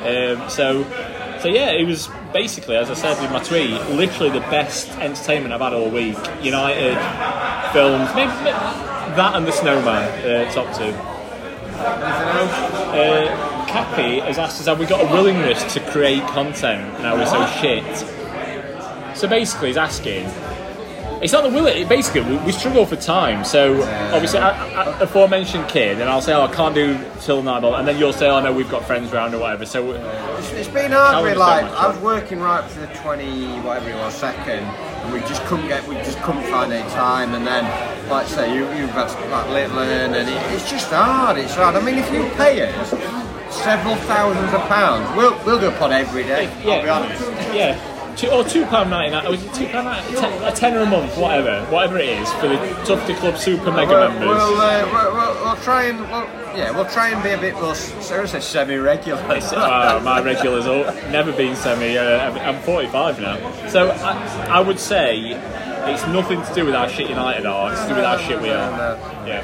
[0.06, 0.84] Um, so,
[1.40, 5.54] so yeah, it was basically, as I said in my tweet, literally the best entertainment
[5.56, 6.18] I've had all week.
[6.44, 6.96] United
[7.74, 8.52] films, maybe, maybe
[9.16, 10.94] that and the Snowman, uh, top two.
[12.94, 17.26] Uh, Cappy has asked us have we got a willingness to create content now we're
[17.26, 17.84] so shit.
[19.18, 20.26] So basically, he's asking.
[21.22, 21.68] It's not the will.
[21.68, 23.46] It basically we, we struggle for time.
[23.46, 27.64] So obviously, I, I, aforementioned kid, and I'll say, oh, I can't do till nine,
[27.64, 29.68] and then you'll say, oh no, we've got friends round or whatever.
[29.68, 32.72] So It's, it's been hard How with was like that I was working right up
[32.72, 36.50] to the twenty whatever it was second, and we just couldn't get we just couldn't
[36.50, 37.64] find any time, and then
[38.10, 41.38] like I say you you've got like Litland, and it, it's just hard.
[41.38, 41.76] It's hard.
[41.76, 42.92] I mean, if you pay us
[43.52, 46.48] several thousands of pounds, we'll we'll do a pod every day.
[46.66, 47.22] I'll be honest.
[47.54, 47.88] yeah.
[48.18, 50.80] Two, or two pound ninety nine, or was it two pound ninety ten, a tenner
[50.82, 54.28] a month, whatever, whatever it is for the Tufty Club Super Mega We'll, members.
[54.28, 56.26] we'll, uh, we'll, we'll, we'll try and we'll,
[56.58, 59.18] yeah we'll try and be a bit more seriously semi-regular.
[59.22, 61.98] Uh, my regulars all never been semi.
[61.98, 65.18] Uh, I'm- I'm 45 now, so I, I would say
[65.90, 67.72] it's nothing to do with how shit United are.
[67.72, 68.98] It's to do with how shit we are.
[69.26, 69.42] Yeah,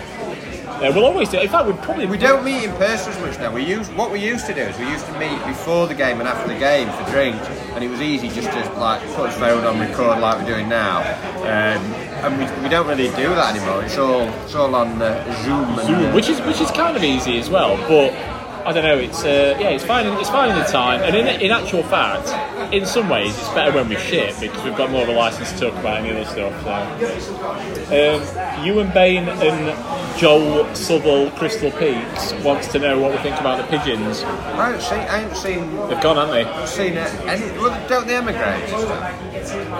[0.77, 1.39] uh, we'll always do.
[1.39, 3.51] In fact, we'd probably We don't meet in person as much now.
[3.51, 6.19] We use what we used to do is we used to meet before the game
[6.19, 9.37] and after the game for drinks, and it was easy just to like put his
[9.37, 10.99] phone on record like we're doing now.
[11.41, 11.81] Um,
[12.23, 13.83] and we, we don't really do that anymore.
[13.83, 15.79] It's all it's all on uh, Zoom.
[15.79, 18.36] And, uh, which is which is kind of easy as well, but.
[18.67, 18.97] I don't know.
[18.97, 20.05] It's uh, yeah, it's fine.
[20.19, 22.27] It's fine in the time, and in, in actual fact,
[22.73, 25.53] in some ways, it's better when we shit because we've got more of a license
[25.53, 26.53] to talk about any other stuff.
[26.63, 28.57] So.
[28.57, 33.57] Um, Ewan Bain and Joel Southall Crystal Peaks wants to know what we think about
[33.57, 34.23] the pigeons.
[34.23, 36.65] I haven't seen I haven't seen They've gone, haven't they?
[36.67, 37.09] seen it.
[37.25, 38.67] Any, well, don't they emigrate?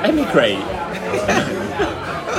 [0.06, 0.60] Emigrate,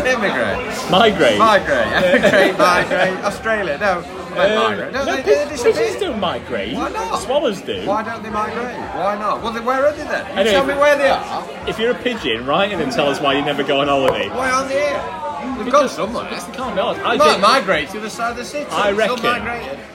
[0.06, 0.90] Emigrate.
[0.90, 1.38] migrate.
[1.38, 1.86] Migrate.
[1.92, 2.56] Emigrate.
[2.58, 3.18] Migrate.
[3.24, 3.76] Australia.
[3.78, 4.17] No.
[4.32, 4.92] Um, migrate.
[4.92, 5.72] No, they, pi- they disappear?
[5.72, 6.74] pigeons don't migrate.
[6.74, 7.20] Why not?
[7.22, 7.86] Swallows do.
[7.86, 8.76] Why don't they migrate?
[8.76, 9.42] Why not?
[9.42, 10.26] Well, then where are they then?
[10.26, 11.68] You Anyway, tell me where they are.
[11.68, 14.28] If you're a pigeon, write in and tell us why you never go on holiday.
[14.28, 15.27] Why aren't they here?
[15.58, 16.28] They've gone somewhere.
[16.32, 17.04] It's can't be honest.
[17.04, 18.70] I, might migrate to the side of the city.
[18.70, 19.26] I reckon.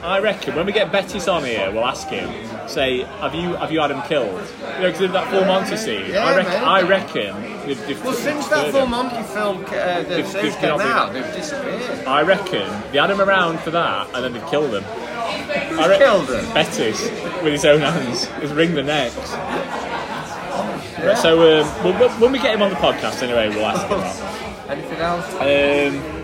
[0.04, 2.30] I reckon when we get Betis on here, we'll ask him.
[2.68, 4.42] Say, have you have you had him killed?
[4.60, 6.10] You know, because of that full Monty scene.
[6.12, 6.52] Yeah, I reckon.
[6.54, 6.62] mate.
[6.62, 7.42] I reckon.
[7.68, 11.34] They've, they've Well, since that full Monty film, uh, the They've- they've came out, they've
[11.34, 12.06] disappeared.
[12.08, 14.84] I reckon they had him around for that, and then they've killed him.
[14.84, 16.54] Who's killed them?
[16.54, 17.02] Betis
[17.42, 18.26] with his own hands.
[18.42, 19.16] He's ring the necks.
[21.04, 21.66] Right, so um,
[22.22, 24.43] when we get him on the podcast, anyway, we'll ask him that.
[24.70, 25.28] Anything else?
[25.36, 26.20] Um,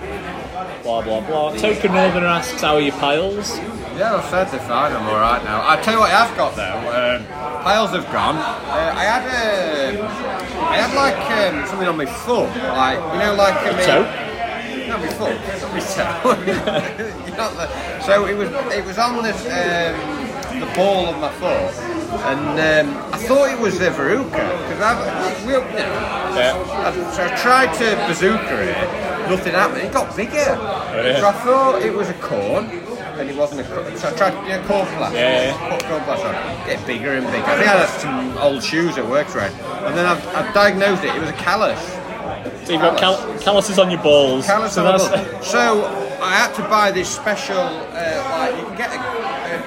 [0.84, 1.56] Blah blah blah.
[1.56, 3.58] Token Northerner asks how are your piles?
[3.98, 4.94] Yeah, I've said they're fine.
[4.94, 5.62] I'm all right now.
[5.68, 6.64] I tell you what, I have got though.
[6.90, 7.26] Um,
[7.64, 8.38] piles have gone.
[8.38, 13.36] Uh, I had a, I had like um, something on my foot, like you know,
[13.36, 14.04] like a toe?
[14.88, 17.24] No, my foot, not my toe.
[17.28, 21.32] You're not the- so it was, it was on this, um, the ball of my
[21.34, 21.74] foot,
[22.12, 25.60] and um, I thought it was a veruca because I've, you know,
[26.36, 26.56] Yeah.
[26.72, 29.82] I, so I tried to bazooka it, nothing happened.
[29.84, 30.34] It got bigger.
[30.36, 31.20] yeah.
[31.20, 33.96] So I thought it was a corn, and it wasn't a corn.
[33.98, 35.18] So I tried you know, corn plaster.
[35.18, 35.70] Yeah, yeah.
[35.78, 36.68] Put corn plaster on.
[36.68, 37.44] Get bigger and bigger.
[37.46, 39.52] I think I had some old shoes at work right,
[39.86, 41.14] and then I've, I've diagnosed it.
[41.16, 41.80] It was a callus.
[42.66, 44.46] So you've got cal- calluses on your balls.
[44.46, 45.42] Callus so on the that's ball.
[45.44, 45.86] So
[46.22, 49.00] I had to buy this special, uh, like you can get a,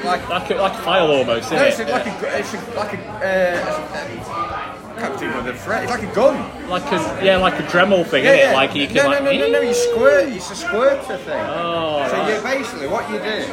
[0.04, 1.68] like like a, like a file almost, isn't no, it?
[1.68, 5.84] it's like a, it's a, like a, uh, I can't think of the phrase.
[5.84, 6.68] It's like a gun.
[6.68, 8.52] like a yeah, like a Dremel thing, isn't it?
[8.52, 10.28] Like you can no, like no, no, no, no, you squirt.
[10.28, 11.44] It's a squirter thing.
[11.48, 12.36] Oh, so right.
[12.36, 13.48] you basically what you do is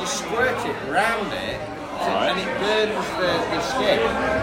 [0.00, 2.28] you squirt it round it, to, Right.
[2.30, 3.98] and it burns the, the skin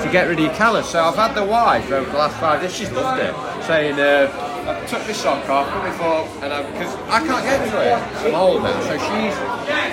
[0.05, 0.89] to get rid of your callus.
[0.89, 2.75] So I've had the wife over the last five days.
[2.75, 3.34] She's loved it,
[3.65, 3.99] saying.
[3.99, 7.70] Uh, I took my sock off, put my foot, and I because I can't get
[7.70, 8.28] to it.
[8.28, 9.36] I'm old now, so she's.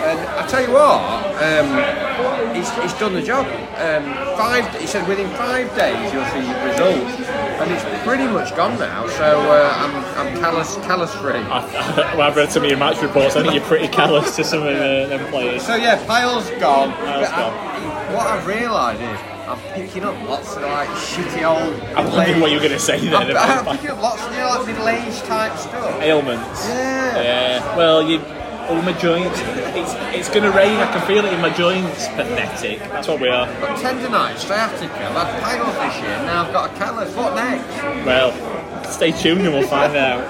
[0.01, 1.01] And I tell you what,
[1.43, 3.47] um, he's, he's done the job.
[3.77, 4.05] Um,
[4.37, 4.65] five.
[4.81, 7.29] He said within five days you'll see results,
[7.61, 9.07] and it's pretty much gone now.
[9.09, 9.95] So uh, I'm
[10.27, 11.33] I'm callous callus free.
[11.35, 13.37] I, well, I've read some of your match reports.
[13.37, 15.65] I think you're pretty callous to some of the, them players.
[15.67, 16.93] So yeah, pile's gone.
[16.93, 21.81] Pile's But I- what I've realised is I'm picking up lots of like shitty old.
[21.97, 23.15] I wondered what you're going to say then.
[23.15, 26.01] I'm, I'm about picking up lots of you know, like middle-aged type stuff.
[26.01, 26.69] ailments.
[26.69, 27.23] Yeah.
[27.23, 27.77] Yeah.
[27.77, 28.21] Well, you.
[28.69, 29.37] Oh, my joints.
[29.75, 30.77] It's it's going to rain.
[30.79, 32.07] I can feel it in my joints.
[32.09, 32.79] Pathetic.
[32.79, 33.47] That's what we are.
[33.61, 34.95] Got tendonitis, sciatica.
[34.95, 36.17] I've had piles this year.
[36.25, 37.13] Now I've got a callus.
[37.17, 38.07] What next?
[38.07, 40.21] Well, stay tuned and we'll find out.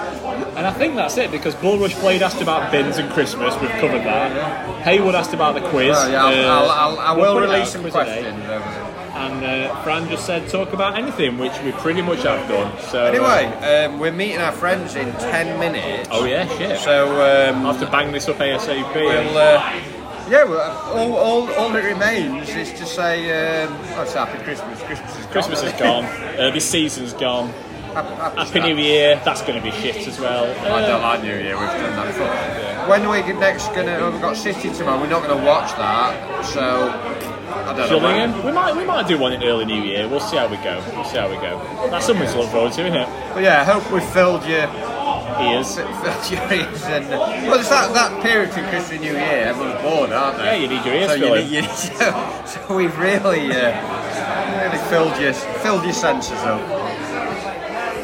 [0.57, 3.55] And I think that's it because Bullrush Blade asked about bins and Christmas.
[3.61, 4.83] We've covered that.
[4.85, 5.91] Haywood asked about the quiz.
[5.91, 8.90] Well, yeah, I'll, Uh, I'll, I'll, I we'll will release out, some today.
[9.21, 9.33] Questions.
[9.33, 9.65] over there.
[9.71, 12.79] And uh, Fran just said talk about anything, which we pretty much have done.
[12.81, 13.47] So uh, Anyway,
[13.87, 16.09] um, we're meeting our friends in ten minutes.
[16.13, 16.79] oh yeah, shit.
[16.81, 17.07] So
[17.51, 18.95] um, I'll have to bang this up ASAP.
[18.95, 19.81] We'll, uh,
[20.29, 24.81] yeah, well, all, all, all that remains is to say, um, oh, it's Happy Christmas.
[24.83, 25.33] Christmas is gone.
[25.33, 26.05] Christmas is gone.
[26.05, 27.49] Uh, this season's gone.
[27.95, 28.61] Happy, happy Happy.
[28.75, 29.21] New Year.
[29.25, 30.45] That's going to be shit as well.
[30.45, 32.89] I Uh, don't like New Year, we've done that before.
[32.89, 36.45] When are we next gonna, oh, we've got City tomorrow, we're not gonna watch that,
[36.45, 36.93] so,
[37.51, 38.43] I don't know.
[38.47, 40.09] We might we might do one in early New Year.
[40.09, 40.83] We'll see how we go.
[40.95, 41.59] We'll see how we go.
[41.91, 43.09] That's something to look forward to, isn't it?
[43.35, 44.69] But yeah, I hope we've filled your,
[45.41, 45.77] Ears.
[45.77, 49.81] filled your ears and, well, it's that, that period to Christmas and New Year, everyone's
[49.83, 50.45] bored, aren't they?
[50.45, 51.51] Yeah, you need your ears so you filling.
[51.51, 56.61] need, you so, so we've really, uh, really filled your, filled your senses up.